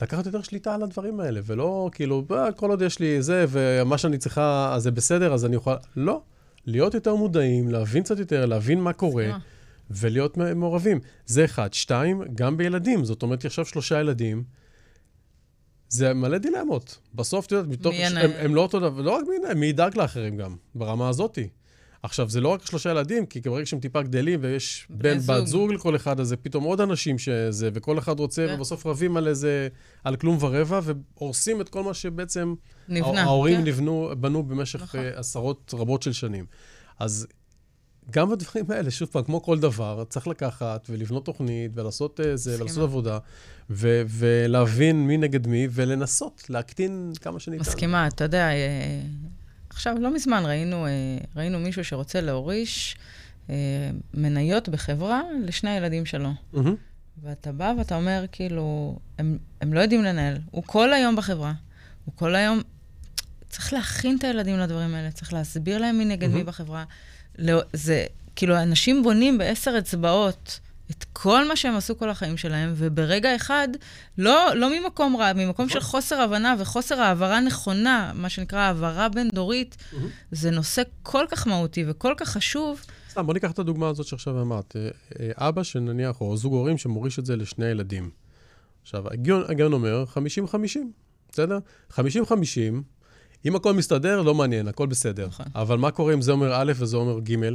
לקחת 0.02 0.26
יותר 0.26 0.42
שליטה 0.42 0.76
על 0.76 0.84
הדברים 0.84 1.20
האלה, 1.20 1.40
ולא 1.44 1.90
כאילו, 1.92 2.26
"אה, 2.32 2.52
כל 2.52 2.70
עוד 2.70 2.82
יש 2.82 3.00
לי 3.00 3.22
זה, 3.22 3.46
ומה 3.50 3.98
שאני 3.98 4.18
צריכה, 4.18 4.74
אז 4.76 4.84
זה 4.84 4.92
בסדר, 4.92 5.34
אז 5.34 5.46
אני 5.46 5.56
יכול... 5.56 5.74
לא. 5.96 6.22
להיות 6.66 6.94
יותר 6.94 7.16
מודעים, 7.16 7.70
להבין 7.70 8.04
קצת 8.04 8.20
יותר, 8.20 8.46
להבין 8.46 8.82
מה 8.82 8.94
קורה. 8.94 9.26
ולהיות 9.92 10.38
מעורבים. 10.38 11.00
זה 11.26 11.46
אחד. 11.46 11.74
שתיים, 11.74 12.22
גם 12.36 12.58
בילדים. 12.58 13.06
זאת 13.06 13.24
אומרת, 13.24 13.46
עכשיו 13.46 13.66
שלושה 13.66 14.00
ילדים, 14.00 14.44
זה 15.90 16.14
מלא 16.14 16.38
דילמות. 16.38 16.98
בסוף, 17.14 17.46
את 17.46 17.52
יודעת, 17.52 17.68
מתוך... 17.68 17.94
מי 17.94 18.06
ינהל? 18.06 18.26
הם, 18.26 18.32
הם 18.46 18.56
לא 18.56 18.62
אותו 18.62 18.80
דבר, 18.80 19.02
לא 19.02 19.12
רק 19.12 19.24
מי 19.30 19.36
ינהל, 19.36 19.54
מי 19.54 19.66
ידאג 19.66 19.98
לאחרים 19.98 20.38
גם, 20.38 20.56
ברמה 20.76 21.10
הזאתי. 21.10 21.48
עכשיו, 22.04 22.30
זה 22.30 22.42
לא 22.42 22.50
רק 22.50 22.66
שלושה 22.66 22.90
ילדים, 22.90 23.26
כי 23.26 23.42
ברגע 23.42 23.66
שהם 23.66 23.80
טיפה 23.80 24.02
גדלים 24.02 24.40
ויש 24.42 24.88
בן, 24.90 25.18
בת 25.18 25.22
זוג. 25.22 25.46
זוג 25.46 25.72
לכל 25.72 25.96
אחד, 25.96 26.20
אז 26.20 26.28
זה 26.28 26.38
פתאום 26.38 26.64
עוד 26.64 26.82
אנשים 26.82 27.18
שזה, 27.18 27.70
וכל 27.74 28.00
אחד 28.00 28.20
רוצה, 28.20 28.48
כן. 28.48 28.56
ובסוף 28.56 28.86
רבים 28.86 29.18
על 29.18 29.28
איזה, 29.28 29.68
על 30.04 30.16
כלום 30.16 30.38
ורבע, 30.40 30.80
והורסים 30.84 31.62
את 31.62 31.70
כל 31.70 31.84
מה 31.84 31.94
שבעצם 31.94 32.56
נבנה. 32.90 33.22
ההורים 33.22 33.58
כן. 33.58 33.68
נבנו, 33.68 34.12
בנו 34.20 34.44
במשך 34.44 34.82
נכון. 34.82 35.00
אה, 35.00 35.20
עשרות 35.20 35.74
רבות 35.78 36.04
של 36.04 36.14
שנים. 36.14 36.46
אז 37.00 37.28
גם 38.12 38.30
בדברים 38.30 38.66
האלה, 38.70 38.92
שוב 38.92 39.10
פעם, 39.12 39.24
כמו 39.24 39.42
כל 39.44 39.60
דבר, 39.60 40.04
צריך 40.10 40.28
לקחת 40.28 40.88
ולבנות 40.90 41.26
תוכנית 41.26 41.72
ולעשות 41.76 42.20
אה, 42.20 42.38
זה, 42.38 42.52
מסכימה. 42.52 42.66
לעשות 42.66 42.84
עבודה, 42.84 43.18
ו- 43.70 44.02
ולהבין 44.10 45.08
מי 45.08 45.18
נגד 45.18 45.48
מי, 45.48 45.68
ולנסות 45.72 46.44
להקטין 46.50 47.12
כמה 47.22 47.40
שניתן. 47.40 47.62
מסכימה, 47.62 48.08
אתה 48.08 48.24
יודע, 48.24 48.50
אה, 48.50 49.02
עכשיו, 49.70 49.96
לא 50.00 50.14
מזמן 50.14 50.44
ראינו, 50.46 50.86
אה, 50.86 50.92
ראינו 51.36 51.60
מישהו 51.60 51.84
שרוצה 51.84 52.22
להוריש 52.22 52.98
אה, 53.50 53.56
מניות 54.14 54.70
בחברה 54.70 55.22
לשני 55.44 55.70
הילדים 55.70 56.06
שלו. 56.06 56.30
מהמם. 56.54 56.76
ואתה 57.24 57.52
בא 57.52 57.74
ואתה 57.78 57.96
אומר, 57.96 58.26
כאילו, 58.32 58.98
הם, 59.18 59.38
הם 59.62 59.74
לא 59.74 59.80
יודעים 59.80 60.04
לנהל. 60.04 60.38
הוא 60.52 60.64
כל 60.66 60.94
היום 60.94 61.16
בחברה. 61.16 61.54
הוא 62.06 62.14
כל 62.16 62.36
היום... 62.36 62.62
צריך 63.50 63.74
להכין 63.74 64.18
את 64.18 64.24
הילדים 64.24 64.58
לדברים 64.58 64.96
האלה, 64.96 65.12
צריך 65.12 65.34
להסביר 65.34 65.78
להם 65.78 65.98
מי 65.98 66.06
נגד 66.06 66.28
מי 66.28 66.34
מהמם. 66.34 66.46
בחברה. 66.46 66.84
לא, 67.38 67.62
זה, 67.74 68.06
כאילו, 68.36 68.62
אנשים 68.62 69.04
בונים 69.04 69.38
בעשר 69.38 69.76
אצבעות 69.78 70.60
את 70.92 71.06
כל 71.14 71.48
מה 71.48 71.56
שהם 71.56 71.76
עשו 71.76 71.98
כל 71.98 72.10
החיים 72.10 72.38
שלהם, 72.38 72.74
וברגע 72.76 73.36
אחד, 73.36 73.68
לא, 74.18 74.56
לא 74.56 74.80
ממקום 74.80 75.16
רע, 75.16 75.34
ממקום 75.34 75.70
של 75.70 75.80
חוסר 75.80 76.22
הבנה 76.22 76.56
וחוסר 76.60 77.02
העברה 77.02 77.40
נכונה, 77.40 78.12
מה 78.16 78.30
שנקרא 78.30 78.60
העברה 78.60 79.10
בין-דורית. 79.10 79.78
זה 80.32 80.52
נושא 80.52 80.82
כל 81.04 81.26
כך 81.30 81.48
מהותי 81.48 81.84
וכל 81.88 82.14
כך 82.18 82.30
חשוב. 82.30 82.82
סתם, 83.10 83.26
בוא 83.26 83.34
ניקח 83.34 83.52
את 83.52 83.60
הדוגמה 83.60 83.88
הזאת 83.88 84.06
שעכשיו 84.06 84.42
אמרת. 84.42 84.76
אה, 84.76 84.90
אה, 85.20 85.48
אבא 85.48 85.64
שנניח, 85.64 86.22
או 86.22 86.38
זוג 86.38 86.54
הורים 86.54 86.78
שמוריש 86.78 87.20
את 87.20 87.26
זה 87.26 87.36
לשני 87.36 87.66
ילדים. 87.66 88.10
עכשיו, 88.82 89.04
הגיון, 89.12 89.44
הגיון 89.48 89.74
אומר 89.74 90.04
50-50, 90.14 90.18
בסדר? 91.32 91.60
50-50, 91.92 91.98
אם 93.46 93.56
הכל 93.56 93.74
מסתדר, 93.74 94.22
לא 94.22 94.34
מעניין, 94.36 94.68
הכל 94.68 94.88
בסדר. 94.88 95.28
נכון. 95.28 95.46
אבל 95.56 95.78
מה 95.78 95.92
קורה 95.92 96.14
אם 96.14 96.22
זה 96.22 96.32
אומר 96.32 96.54
א' 96.56 96.72
וזה 96.76 96.98
אומר 96.98 97.20
ג'? 97.20 97.36
מה 97.38 97.48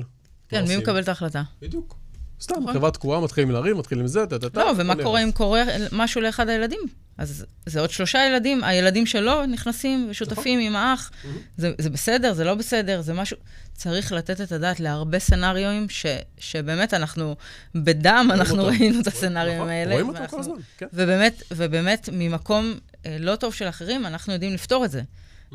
כן, 0.48 0.64
מי? 0.68 0.76
מקבל 0.76 1.00
את 1.02 1.08
ההחלטה? 1.08 1.42
בדיוק. 1.62 1.96
סתם, 2.40 2.54
נכון. 2.62 2.74
חברה 2.74 2.90
תקועה, 2.90 3.20
מתחילים 3.20 3.50
לריב, 3.50 3.76
מתחילים 3.76 4.06
זה, 4.06 4.26
טה-טה-טה. 4.26 4.60
לא, 4.60 4.72
ומה 4.76 4.94
קורה. 5.02 5.22
אם 5.22 5.32
קורה 5.32 5.62
משהו 5.92 6.20
לאחד 6.20 6.48
הילדים? 6.48 6.80
אז 7.18 7.44
זה 7.66 7.80
עוד 7.80 7.90
שלושה 7.90 8.26
ילדים, 8.26 8.64
הילדים 8.64 9.06
שלו 9.06 9.46
נכנסים 9.46 10.06
ושותפים 10.10 10.58
נכון. 10.58 10.66
עם 10.66 10.76
האח. 10.76 11.10
זה, 11.56 11.72
זה 11.78 11.90
בסדר, 11.90 12.32
זה 12.34 12.44
לא 12.44 12.54
בסדר, 12.54 13.00
זה 13.00 13.12
משהו... 13.14 13.36
צריך 13.74 14.12
לתת 14.12 14.40
את 14.40 14.52
הדעת 14.52 14.80
להרבה 14.80 15.18
סצנריואים 15.18 15.88
ש, 15.88 16.06
שבאמת 16.38 16.94
אנחנו, 16.94 17.36
בדם 17.74 18.28
אנחנו 18.32 18.56
אותם. 18.60 18.68
ראינו 18.68 18.84
את 18.86 18.94
רואים- 18.94 19.02
הסצנריואים 19.06 19.56
נכון, 19.58 19.68
האלה. 19.68 19.92
רואים 19.92 20.08
אותם 20.08 20.18
ואנחנו- 20.18 20.36
כל 20.36 20.42
הזמן, 20.42 20.54
כן. 20.78 20.86
ובאמת, 20.92 21.42
ובאמת, 21.50 22.08
ממקום 22.12 22.74
אה, 23.06 23.16
לא 23.20 23.36
טוב 23.36 23.54
של 23.54 23.68
אחרים, 23.68 24.06
אנחנו 24.06 24.32
יודעים 24.32 24.54
לפתור 24.54 24.84
את 24.84 24.90
זה 24.90 25.02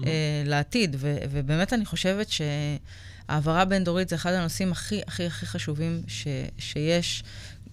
אה, 0.05 0.43
לעתיד. 0.45 0.95
ו, 0.99 1.17
ובאמת, 1.31 1.73
אני 1.73 1.86
חושבת 1.86 2.27
שהעברה 2.29 3.65
בין-דורית 3.65 4.10
זה 4.10 4.15
אחד 4.15 4.34
הנושאים 4.34 4.71
הכי 4.71 5.01
הכי 5.08 5.25
הכי 5.25 5.45
חשובים 5.45 6.01
ש, 6.08 6.27
שיש, 6.58 7.23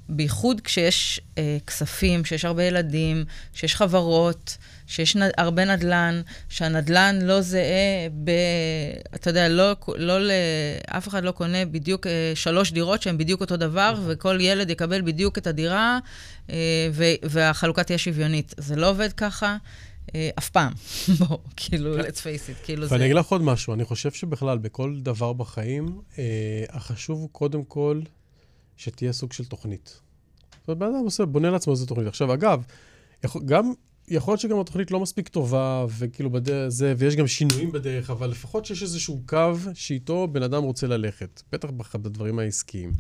בייחוד 0.08 0.61
כשיש 0.61 1.20
אה, 1.38 1.56
כספים, 1.66 2.24
שיש 2.24 2.44
הרבה 2.44 2.62
ילדים, 2.62 3.24
שיש 3.54 3.76
חברות, 3.76 4.56
שיש 4.87 5.16
נ, 5.16 5.20
הרבה 5.37 5.64
נדל"ן, 5.64 6.22
שהנדל"ן 6.48 7.18
לא 7.22 7.40
זהה 7.40 8.08
ב... 8.24 8.30
אתה 9.14 9.30
יודע, 9.30 9.48
לא, 9.48 9.76
לא 9.96 10.20
ל... 10.20 10.30
אף 10.87 11.08
אחד 11.08 11.24
לא 11.24 11.30
קונה 11.30 11.64
בדיוק 11.64 12.06
אה, 12.06 12.32
שלוש 12.35 12.72
דירות 12.72 13.02
שהן 13.02 13.18
בדיוק 13.18 13.40
אותו 13.40 13.56
דבר, 13.56 13.94
וכל 14.06 14.38
ילד 14.40 14.70
יקבל 14.70 15.02
בדיוק 15.02 15.38
את 15.38 15.46
הדירה, 15.46 15.98
אה, 16.50 16.56
ו, 16.92 17.04
והחלוקה 17.22 17.85
תהיה 17.85 17.98
שוויונית. 17.98 18.54
זה 18.56 18.76
לא 18.76 18.90
עובד 18.90 19.12
ככה. 19.12 19.56
אה, 20.14 20.30
אף 20.38 20.50
פעם. 20.50 20.72
בוא, 21.18 21.38
כאילו, 21.56 22.00
let's 22.00 22.02
face 22.16 22.48
it, 22.48 22.64
כאילו 22.64 22.86
זה... 22.86 22.94
ואני 22.94 23.04
אגיד 23.04 23.16
לך 23.16 23.26
עוד 23.26 23.42
משהו, 23.42 23.74
אני 23.74 23.84
חושב 23.84 24.10
שבכלל, 24.10 24.58
בכל 24.58 24.98
דבר 25.00 25.32
בחיים, 25.32 26.00
אה, 26.18 26.64
החשוב 26.68 27.20
הוא 27.20 27.28
קודם 27.32 27.64
כל 27.64 28.00
שתהיה 28.76 29.12
סוג 29.12 29.32
של 29.32 29.44
תוכנית. 29.44 30.00
זאת 30.60 30.68
אומרת, 30.68 30.78
בן 30.78 30.86
אדם 30.86 31.04
עושה, 31.04 31.26
בונה 31.26 31.50
לעצמו 31.50 31.72
איזה 31.72 31.86
תוכנית. 31.86 32.06
עכשיו, 32.06 32.34
אגב, 32.34 32.62
יכול, 33.24 33.42
גם, 33.44 33.72
יכול 34.08 34.32
להיות 34.32 34.40
שגם 34.40 34.60
התוכנית 34.60 34.90
לא 34.90 35.00
מספיק 35.00 35.28
טובה, 35.28 35.86
וכאילו 35.98 36.30
בדרך 36.30 36.68
זה, 36.68 36.94
ויש 36.98 37.16
גם 37.16 37.26
שינויים 37.26 37.72
בדרך, 37.72 38.10
אבל 38.10 38.30
לפחות 38.30 38.64
שיש 38.64 38.82
איזשהו 38.82 39.22
קו 39.26 39.52
שאיתו 39.74 40.28
בן 40.28 40.42
אדם 40.42 40.62
רוצה 40.62 40.86
ללכת, 40.86 41.42
בטח 41.52 41.68
בדברים 41.94 42.38
העסקיים. 42.38 42.92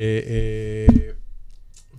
אה, 0.00 0.20
אה, 0.26 1.10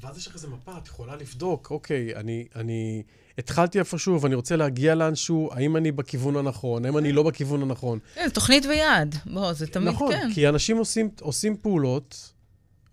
ואז 0.01 0.17
יש 0.17 0.27
לך 0.27 0.35
איזה 0.35 0.47
מפה, 0.47 0.77
את 0.77 0.87
יכולה 0.87 1.15
לבדוק, 1.15 1.71
אוקיי, 1.71 2.15
אני, 2.15 2.45
אני 2.55 3.03
התחלתי 3.37 3.79
איפשהו 3.79 4.21
ואני 4.21 4.35
רוצה 4.35 4.55
להגיע 4.55 4.95
לאנשהו, 4.95 5.49
האם 5.53 5.77
אני 5.77 5.91
בכיוון 5.91 6.35
הנכון, 6.35 6.85
האם 6.85 6.97
אני 6.97 7.11
לא 7.11 7.23
בכיוון 7.23 7.61
הנכון. 7.61 7.99
כן, 8.15 8.29
תוכנית 8.29 8.65
ויעד. 8.65 9.15
בוא, 9.25 9.53
זה 9.53 9.67
תמיד 9.67 9.87
נכון, 9.87 10.11
כן. 10.11 10.29
כי 10.33 10.49
אנשים 10.49 10.77
עושים, 10.77 11.09
עושים 11.21 11.57
פעולות 11.57 12.31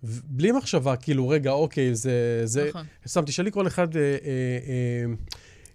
בלי 0.03 0.51
מחשבה, 0.51 0.95
כאילו, 0.95 1.29
רגע, 1.29 1.51
אוקיי, 1.51 1.95
זה... 1.95 2.41
זה... 2.45 2.67
נכון. 2.69 2.85
סתם, 3.07 3.25
תשאלי 3.25 3.51
כל 3.51 3.67
אחד, 3.67 3.95
אה, 3.95 4.01
אה, 4.01 4.07
אה, 4.07 5.13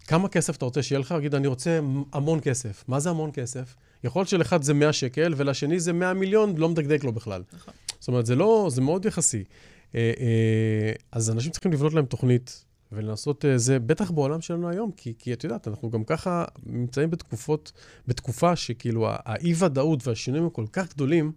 כמה 0.06 0.28
כסף 0.28 0.56
אתה 0.56 0.64
רוצה 0.64 0.82
שיהיה 0.82 0.98
לך? 0.98 1.12
תגיד, 1.18 1.34
אני 1.34 1.46
רוצה 1.46 1.80
המון 2.12 2.40
כסף. 2.42 2.84
מה 2.88 3.00
זה 3.00 3.10
המון 3.10 3.30
כסף? 3.32 3.74
יכול 4.04 4.20
להיות 4.20 4.28
שלאחד 4.28 4.62
זה 4.62 4.74
100 4.74 4.92
שקל, 4.92 5.34
ולשני 5.36 5.80
זה 5.80 5.92
100 5.92 6.14
מיליון, 6.14 6.56
לא 6.56 6.68
מדקדק 6.68 7.04
לו 7.04 7.12
בכלל. 7.12 7.42
נכון. 7.52 7.74
זאת 8.00 8.08
אומרת, 8.08 8.26
זה 8.26 8.34
לא, 8.34 8.68
זה 8.70 8.80
מאוד 8.80 9.06
יחסי. 9.06 9.44
אה, 9.94 10.12
אה, 10.20 10.92
אז 11.12 11.30
אנשים 11.30 11.52
צריכים 11.52 11.72
לבנות 11.72 11.94
להם 11.94 12.04
תוכנית 12.04 12.64
ולנסות 12.92 13.44
אה, 13.44 13.58
זה, 13.58 13.78
בטח 13.78 14.10
בעולם 14.10 14.40
שלנו 14.40 14.68
היום, 14.68 14.90
כי, 14.96 15.14
כי 15.18 15.32
את 15.32 15.44
יודעת, 15.44 15.68
אנחנו 15.68 15.90
גם 15.90 16.04
ככה 16.04 16.44
נמצאים 16.66 17.10
בתקופות, 17.10 17.72
בתקופה 18.08 18.56
שכאילו 18.56 19.06
האי-ודאות 19.08 20.08
והשינויים 20.08 20.44
הם 20.44 20.50
כל 20.50 20.64
כך 20.72 20.88
גדולים, 20.94 21.32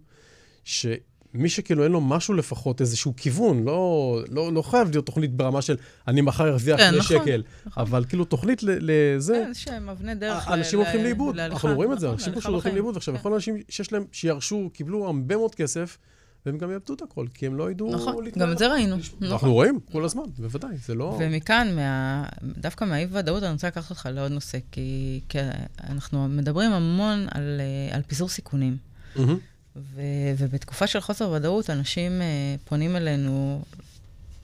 שמי 0.64 1.48
שכאילו 1.48 1.84
אין 1.84 1.92
לו 1.92 2.00
משהו 2.00 2.34
לפחות, 2.34 2.80
איזשהו 2.80 3.14
כיוון, 3.16 3.64
לא, 3.64 4.20
לא, 4.28 4.52
לא 4.52 4.62
חייב 4.62 4.90
להיות 4.90 5.06
תוכנית 5.06 5.34
ברמה 5.34 5.62
של 5.62 5.76
אני 6.08 6.20
מחר 6.20 6.48
ארוויח 6.48 6.76
כן, 6.76 6.88
שני 6.90 6.98
נכון, 6.98 7.18
שקל, 7.18 7.42
נכון. 7.66 7.82
אבל 7.82 8.04
כאילו 8.04 8.24
תוכנית 8.24 8.62
לזה, 8.62 9.34
כן, 9.34 9.48
איזשהם 9.48 9.88
אבני 9.88 10.14
דרך. 10.14 10.48
אנשים 10.48 10.78
ל- 10.78 10.82
הולכים 10.82 11.02
לאיבוד. 11.02 11.38
אנחנו 11.38 11.74
רואים 11.74 11.92
את 11.92 12.00
זה, 12.00 12.06
נכון, 12.06 12.18
אנשים 12.18 12.34
פשוט 12.34 12.46
הולכים. 12.52 12.72
לאיבוד. 12.74 12.96
עכשיו, 12.96 13.14
כן. 13.14 13.20
יכול 13.20 13.34
אנשים 13.34 13.56
שיש 13.68 13.92
להם, 13.92 14.04
שירשו, 14.12 14.70
קיבלו 14.72 15.06
הרבה 15.06 15.36
מאוד 15.36 15.54
כסף, 15.54 15.98
והם 16.48 16.58
גם 16.58 16.70
יאבדו 16.70 16.94
את 16.94 17.02
הכל, 17.02 17.26
כי 17.34 17.46
הם 17.46 17.56
לא 17.56 17.70
ידעו 17.70 17.94
נכון, 17.94 18.24
להתנהל. 18.24 18.46
גם 18.46 18.52
את 18.52 18.58
זה 18.58 18.72
ראינו. 18.72 18.96
נכון. 18.96 19.32
אנחנו 19.32 19.52
רואים 19.52 19.78
כל 19.92 20.04
הזמן, 20.04 20.22
בוודאי, 20.38 20.76
זה 20.86 20.94
לא... 20.94 21.18
ומכאן, 21.20 21.76
מה, 21.76 22.24
דווקא 22.42 22.84
מהאי-ודאות, 22.84 23.42
אני 23.42 23.52
רוצה 23.52 23.66
לקחת 23.66 23.90
אותך 23.90 24.08
לעוד 24.12 24.32
נושא, 24.32 24.58
כי, 24.72 25.20
כי 25.28 25.38
אנחנו 25.84 26.28
מדברים 26.28 26.72
המון 26.72 27.26
על, 27.30 27.60
אה, 27.60 27.96
על 27.96 28.02
פיזור 28.02 28.28
סיכונים. 28.28 28.76
מהמם. 29.16 29.38
ו, 29.76 30.02
ובתקופה 30.38 30.86
של 30.86 31.00
חוסר 31.00 31.30
ודאות, 31.30 31.70
אנשים 31.70 32.22
אה, 32.22 32.26
פונים 32.64 32.96
אלינו 32.96 33.62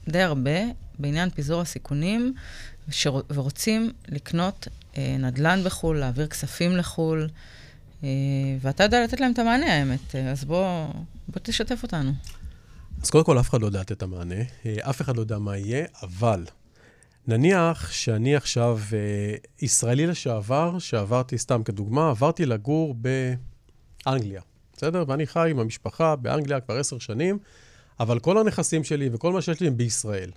די 0.09 0.21
הרבה 0.21 0.59
בעניין 0.99 1.29
פיזור 1.29 1.61
הסיכונים, 1.61 2.33
שר, 2.91 3.21
ורוצים 3.33 3.91
לקנות 4.07 4.67
אה, 4.97 5.15
נדל"ן 5.19 5.59
בחו"ל, 5.65 5.99
להעביר 5.99 6.27
כספים 6.27 6.77
לחו"ל, 6.77 7.29
ואתה 8.61 8.83
יודע 8.83 9.03
לתת 9.03 9.19
להם 9.19 9.31
את 9.31 9.39
המענה, 9.39 9.73
האמת. 9.73 10.15
אה, 10.15 10.31
אז 10.31 10.45
בוא, 10.45 10.87
בוא 11.27 11.39
תשתף 11.43 11.83
אותנו. 11.83 12.11
אז 13.01 13.09
קודם 13.09 13.25
כל, 13.25 13.39
אף 13.39 13.49
אחד 13.49 13.61
לא 13.61 13.65
יודע 13.65 13.79
לתת 13.79 13.91
את 13.91 14.03
המענה, 14.03 14.41
אה, 14.65 14.75
אף 14.89 15.01
אחד 15.01 15.15
לא 15.15 15.21
יודע 15.21 15.39
מה 15.39 15.57
יהיה, 15.57 15.85
אבל 16.03 16.45
נניח 17.27 17.91
שאני 17.91 18.35
עכשיו 18.35 18.79
אה, 18.93 19.35
ישראלי 19.61 20.07
לשעבר, 20.07 20.79
שעברתי, 20.79 21.37
סתם 21.37 21.63
כדוגמה, 21.63 22.09
עברתי 22.09 22.45
לגור 22.45 22.95
באנגליה, 24.05 24.41
בסדר? 24.73 25.03
ואני 25.07 25.27
חי 25.27 25.47
עם 25.51 25.59
המשפחה 25.59 26.15
באנגליה 26.15 26.59
כבר 26.59 26.77
עשר 26.77 26.99
שנים, 26.99 27.37
אבל 27.99 28.19
כל 28.19 28.37
הנכסים 28.37 28.83
שלי 28.83 29.09
וכל 29.11 29.33
מה 29.33 29.41
שיש 29.41 29.59
לי 29.59 29.67
הם 29.67 29.77
בישראל. 29.77 30.31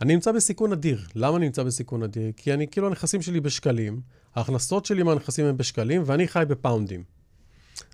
אני 0.00 0.14
נמצא 0.14 0.32
בסיכון 0.32 0.72
אדיר. 0.72 1.06
למה 1.14 1.36
אני 1.36 1.46
נמצא 1.46 1.62
בסיכון 1.62 2.02
אדיר? 2.02 2.32
כי 2.36 2.54
אני, 2.54 2.68
כאילו, 2.68 2.86
הנכסים 2.86 3.22
שלי 3.22 3.40
בשקלים, 3.40 4.00
ההכנסות 4.34 4.86
שלי 4.86 5.02
מהנכסים 5.02 5.46
הם 5.46 5.56
בשקלים, 5.56 6.02
ואני 6.06 6.28
חי 6.28 6.44
בפאונדים. 6.48 7.04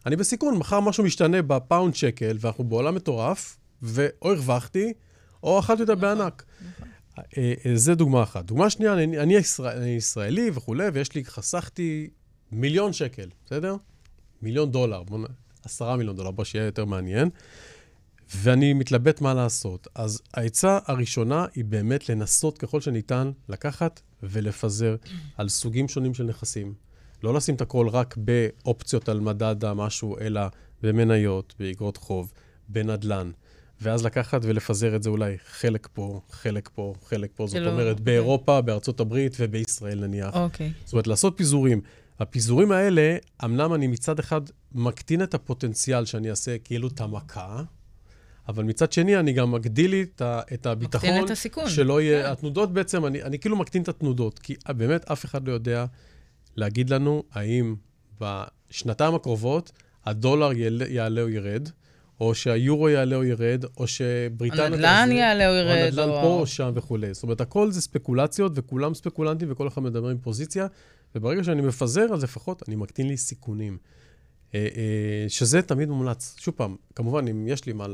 אני 0.06 0.16
בסיכון, 0.16 0.56
מחר 0.56 0.80
משהו 0.80 1.04
משתנה 1.04 1.42
בפאונד 1.42 1.94
שקל, 1.94 2.36
ואנחנו 2.40 2.64
בעולם 2.64 2.94
מטורף, 2.94 3.58
ואו 3.82 4.30
הרווחתי, 4.32 4.92
או 5.42 5.58
אכלתי 5.58 5.82
אותה 5.82 5.94
בענק. 5.94 6.44
אה, 7.18 7.54
אה, 7.66 7.72
זה 7.74 7.94
דוגמה 7.94 8.22
אחת. 8.22 8.44
דוגמה 8.44 8.70
שנייה, 8.70 8.92
אני, 8.92 9.18
אני, 9.18 9.36
ישראל, 9.36 9.78
אני 9.78 9.88
ישראלי 9.88 10.50
וכולי, 10.54 10.88
ויש 10.88 11.14
לי, 11.14 11.24
חסכתי 11.24 12.10
מיליון 12.52 12.92
שקל, 12.92 13.28
בסדר? 13.46 13.76
מיליון 14.42 14.70
דולר, 14.70 15.02
בוא 15.02 15.18
נ... 15.18 15.24
עשרה 15.64 15.96
מיליון 15.96 16.16
דולר, 16.16 16.30
בוא 16.30 16.44
שיהיה 16.44 16.64
יותר 16.64 16.84
מעניין. 16.84 17.30
ואני 18.36 18.72
מתלבט 18.72 19.20
מה 19.20 19.34
לעשות. 19.34 19.88
אז 19.94 20.22
העצה 20.34 20.78
הראשונה 20.86 21.46
היא 21.54 21.64
באמת 21.64 22.08
לנסות 22.08 22.58
ככל 22.58 22.80
שניתן 22.80 23.30
לקחת 23.48 24.00
ולפזר 24.22 24.96
על 25.36 25.48
סוגים 25.48 25.88
שונים 25.88 26.14
של 26.14 26.24
נכסים. 26.24 26.74
לא 27.22 27.34
לשים 27.34 27.54
את 27.54 27.60
הכל 27.60 27.88
רק 27.88 28.16
באופציות 28.16 29.08
על 29.08 29.20
מדד 29.20 29.64
המשהו, 29.64 30.18
אלא 30.20 30.40
במניות, 30.82 31.54
באגרות 31.58 31.96
חוב, 31.96 32.32
בנדל"ן. 32.68 33.30
ואז 33.80 34.04
לקחת 34.04 34.40
ולפזר 34.44 34.96
את 34.96 35.02
זה 35.02 35.10
אולי 35.10 35.36
חלק 35.46 35.88
פה, 35.92 36.20
חלק 36.30 36.70
פה, 36.74 36.94
חלק 37.04 37.30
פה. 37.34 37.46
זאת 37.46 37.56
כאילו, 37.56 37.70
אומרת. 37.70 38.00
באירופה, 38.00 38.60
בארצות 38.60 39.00
הברית 39.00 39.36
ובישראל 39.40 40.06
נניח. 40.06 40.34
אוקיי. 40.36 40.72
זאת 40.84 40.92
אומרת, 40.92 41.06
לעשות 41.06 41.34
פיזורים. 41.36 41.80
הפיזורים 42.20 42.72
האלה, 42.72 43.16
אמנם 43.44 43.74
אני 43.74 43.86
מצד 43.86 44.18
אחד 44.18 44.40
מקטין 44.72 45.22
את 45.22 45.34
הפוטנציאל 45.34 46.04
שאני 46.04 46.30
אעשה 46.30 46.58
כאילו 46.58 46.88
את 46.88 47.00
המכה, 47.00 47.62
אבל 48.48 48.64
מצד 48.64 48.92
שני, 48.92 49.16
אני 49.16 49.32
גם 49.32 49.52
מגדיל 49.52 49.90
לי 49.90 50.06
את 50.54 50.66
הביטחון. 50.66 51.10
מקטין 51.10 51.24
את 51.24 51.30
הסיכון. 51.30 51.68
שלא 51.68 52.00
יהיה... 52.00 52.22
כן. 52.22 52.32
התנודות 52.32 52.72
בעצם, 52.72 53.06
אני, 53.06 53.22
אני 53.22 53.38
כאילו 53.38 53.56
מקטין 53.56 53.82
את 53.82 53.88
התנודות, 53.88 54.38
כי 54.38 54.54
באמת 54.68 55.10
אף 55.10 55.24
אחד 55.24 55.48
לא 55.48 55.52
יודע 55.52 55.84
להגיד 56.56 56.90
לנו 56.90 57.22
האם 57.32 57.74
בשנתיים 58.20 59.14
הקרובות 59.14 59.72
הדולר 60.04 60.52
יעלה, 60.52 60.84
יעלה 60.88 61.22
או 61.22 61.28
ירד, 61.28 61.68
או 62.20 62.34
שהיורו 62.34 62.88
יעלה 62.88 63.16
או 63.16 63.24
ירד, 63.24 63.64
או 63.76 63.86
שבריטניה... 63.86 64.66
הנדל"ן 64.66 65.08
יעלה 65.12 65.48
או 65.48 65.52
או 65.52 65.56
ירד. 65.58 65.78
הנדל"ן 65.78 66.08
או- 66.08 66.20
פה 66.22 66.40
או 66.40 66.46
שם 66.46 66.72
וכולי. 66.74 67.14
זאת 67.14 67.22
אומרת, 67.22 67.40
הכל 67.40 67.70
זה 67.70 67.80
ספקולציות, 67.80 68.52
וכולם 68.54 68.94
ספקולנטים, 68.94 69.52
וכל 69.52 69.68
אחד 69.68 69.82
מדבר 69.82 70.08
עם 70.08 70.18
פוזיציה, 70.18 70.66
וברגע 71.14 71.44
שאני 71.44 71.62
מפזר, 71.62 72.06
אז 72.12 72.24
לפחות 72.24 72.62
אני 72.68 72.76
מקטין 72.76 73.08
לי 73.08 73.16
סיכונים. 73.16 73.78
אה, 74.54 74.68
אה, 74.76 75.28
שזה 75.28 75.62
תמיד 75.62 75.88
מומלץ. 75.88 76.36
שוב 76.38 76.54
פעם, 76.56 76.76
כמובן, 76.94 77.28
אם 77.28 77.48
יש 77.48 77.66
לי 77.66 77.72
מה 77.72 77.88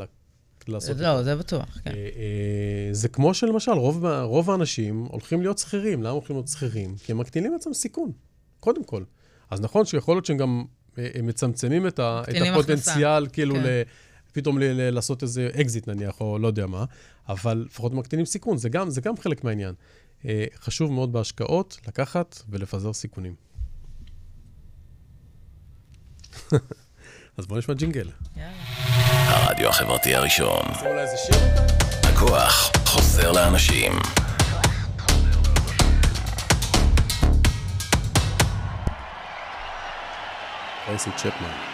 לה- 0.68 0.74
לעשות... 0.74 0.96
לא, 0.96 1.22
זה 1.22 1.36
בטוח, 1.36 1.78
כן. 1.84 1.90
אה, 1.90 1.94
אה, 1.94 2.88
זה 2.92 3.08
כמו 3.08 3.34
שלמשל, 3.34 3.72
רוב, 3.72 4.04
רוב 4.06 4.50
האנשים 4.50 5.04
הולכים 5.10 5.40
להיות 5.40 5.58
שכירים. 5.58 6.02
למה 6.02 6.10
הולכים 6.10 6.36
להיות 6.36 6.48
שכירים? 6.48 6.96
כי 6.96 7.12
הם 7.12 7.18
מקטינים 7.18 7.52
לעצמם 7.52 7.74
סיכון, 7.74 8.12
קודם 8.60 8.84
כל. 8.84 9.02
אז 9.50 9.60
נכון 9.60 9.84
שיכול 9.86 10.14
להיות 10.16 10.26
שהם 10.26 10.36
גם 10.36 10.64
אה, 10.98 11.08
מצמצמים 11.22 11.86
את, 11.86 11.98
ה, 11.98 12.22
את 12.30 12.34
הפוטנציאל, 12.50 13.26
כאילו, 13.26 13.54
כן. 13.54 13.62
ל, 13.62 13.82
פתאום 14.32 14.58
ל, 14.58 14.64
ל, 14.64 14.90
לעשות 14.90 15.22
איזה 15.22 15.50
אקזיט 15.60 15.88
נניח, 15.88 16.20
או 16.20 16.38
לא 16.38 16.46
יודע 16.46 16.66
מה, 16.66 16.84
אבל 17.28 17.64
לפחות 17.66 17.92
מקטינים 17.94 18.26
סיכון, 18.26 18.56
זה 18.56 18.68
גם, 18.68 18.90
זה 18.90 19.00
גם 19.00 19.16
חלק 19.16 19.44
מהעניין. 19.44 19.74
אה, 20.24 20.44
חשוב 20.56 20.92
מאוד 20.92 21.12
בהשקעות 21.12 21.78
לקחת 21.88 22.42
ולפזר 22.48 22.92
סיכונים. 22.92 23.34
אז 27.36 27.46
בואו 27.46 27.58
נשמע 27.58 27.74
ג'ינגל. 27.74 28.08
יאללה. 28.36 28.83
הרדיו 29.64 29.70
החברתי 29.70 30.14
הראשון. 30.14 30.62
הכוח 32.02 32.70
חוזר 32.86 33.32
לאנשים. 33.32 33.98
טרייסי 40.86 41.10
צ'פמן. 41.16 41.73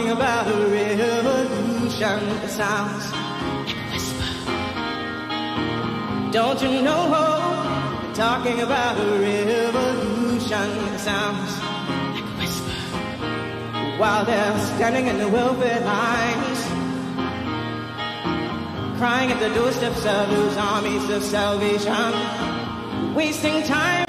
Talking 0.00 0.16
about 0.16 0.46
a 0.46 0.66
revolution 0.66 2.26
that 2.26 2.48
sounds 2.48 3.12
like 3.12 3.76
whisper? 3.92 4.30
Don't 6.32 6.62
you 6.62 6.80
know 6.80 7.02
you're 8.04 8.14
talking 8.14 8.60
about 8.62 8.98
a 8.98 9.18
revolution 9.20 10.48
that 10.48 11.00
sounds 11.00 11.52
like 12.14 12.24
a 12.24 12.26
whisper? 12.38 12.72
While 13.98 14.24
they're 14.24 14.58
standing 14.74 15.06
in 15.06 15.18
the 15.18 15.28
welfare 15.28 15.80
lines, 15.80 16.60
crying 18.98 19.30
at 19.30 19.38
the 19.38 19.52
doorsteps 19.54 20.06
of 20.06 20.30
those 20.30 20.56
armies 20.56 21.10
of 21.10 21.22
salvation, 21.22 23.14
wasting 23.14 23.62
time 23.64 24.08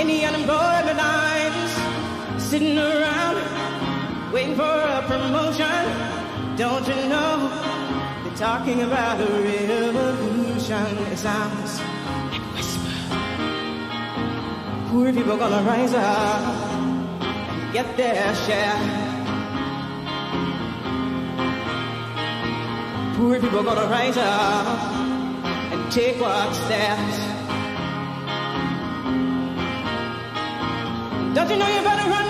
in 0.00 0.08
the 0.08 0.24
unemployment 0.24 0.98
lines 0.98 2.42
sitting 2.42 2.76
around 2.76 3.31
promotion. 5.06 5.84
Don't 6.56 6.86
you 6.86 7.08
know 7.08 7.48
they're 8.24 8.36
talking 8.36 8.82
about 8.82 9.20
a 9.20 9.26
revolution? 9.26 10.98
It 11.12 11.18
sounds 11.18 11.80
like 12.30 12.40
a 12.40 12.52
whisper. 12.54 12.94
Poor 14.88 15.12
people 15.12 15.36
gonna 15.36 15.62
rise 15.62 15.94
up 15.94 16.42
and 17.22 17.72
get 17.72 17.96
their 17.96 18.34
share. 18.44 19.12
Poor 23.16 23.40
people 23.40 23.62
gonna 23.62 23.86
rise 23.86 24.16
up 24.18 24.66
and 25.72 25.92
take 25.92 26.20
what's 26.20 26.58
theirs. 26.70 27.16
Don't 31.34 31.48
you 31.50 31.56
know 31.56 31.68
you 31.76 31.82
better 31.82 32.10
run, 32.10 32.21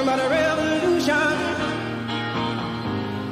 talking 0.00 0.14
about 0.14 0.26
a 0.26 0.30
revolution. 0.30 1.14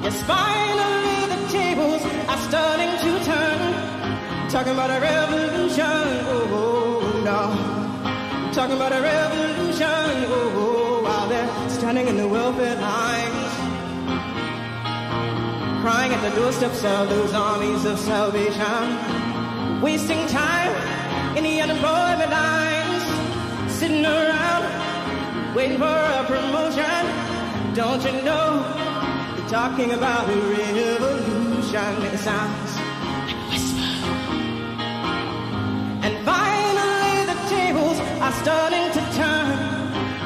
Yes, 0.03 0.23
finally 0.25 1.19
the 1.33 1.41
tables 1.49 2.03
are 2.29 2.39
starting 2.49 2.93
to 3.05 3.25
turn. 3.25 4.51
Talking 4.51 4.73
about 4.75 4.91
a 4.91 5.01
revolution. 5.01 5.85
Oh, 6.29 6.49
oh 6.53 7.23
no. 7.25 8.53
Talking 8.53 8.77
about 8.77 8.93
a 8.93 9.01
revolution. 9.01 10.27
Oh, 10.29 10.53
oh, 10.57 11.03
while 11.05 11.29
they're 11.29 11.71
standing 11.71 12.07
in 12.07 12.17
the 12.19 12.29
welfare 12.29 12.77
lines. 12.77 13.53
Crying 15.83 16.13
at 16.13 16.21
the 16.29 16.37
doorsteps 16.37 16.85
of 16.85 17.09
those 17.09 17.33
armies 17.33 17.85
of 17.87 17.99
salvation. 17.99 19.81
Wasting 19.81 20.27
time 20.27 20.73
in 21.35 21.45
the 21.45 21.61
unemployment 21.63 22.31
lines. 22.31 23.73
Sitting 23.73 24.05
around 24.05 24.88
waiting 25.55 25.79
for 25.79 25.87
a 25.87 26.25
promotion. 26.27 27.03
Don't 27.75 28.03
you 28.05 28.23
know? 28.23 28.63
They're 29.37 29.49
talking 29.49 29.93
about 29.93 30.29
a 30.29 30.37
revolution. 30.37 31.93
It 32.03 32.19
sounds 32.19 32.71
like 33.27 33.35
a 33.35 33.49
whisper. 33.49 33.89
And 36.07 36.15
finally, 36.25 37.13
the 37.33 37.39
tables 37.49 37.99
are 38.25 38.33
starting 38.43 38.87
to 38.97 39.03
turn. 39.21 39.49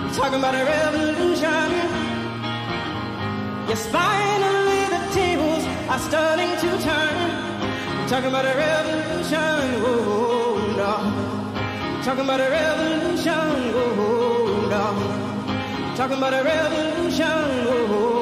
They're 0.03 0.15
talking 0.15 0.39
about 0.39 0.55
a 0.55 0.65
revolution. 0.65 1.69
Yes, 3.69 3.87
finally, 3.89 4.83
the 4.97 5.03
tables 5.15 5.65
are 5.93 6.03
starting 6.11 6.53
to 6.63 6.71
turn. 6.89 7.17
They're 7.97 8.09
talking 8.09 8.29
about 8.29 8.45
a 8.45 8.55
revolution. 8.57 9.61
Oh, 9.85 10.75
no. 10.77 11.33
Talking 12.03 12.25
about 12.25 12.41
a 12.41 12.51
revolution, 12.51 13.33
oh 13.33 14.22
Talking 14.73 16.17
about 16.17 16.33
a 16.33 16.43
revolution, 16.43 17.27
oh, 17.27 17.87
oh. 17.91 18.22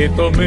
Que 0.00 0.08
tomé 0.08 0.30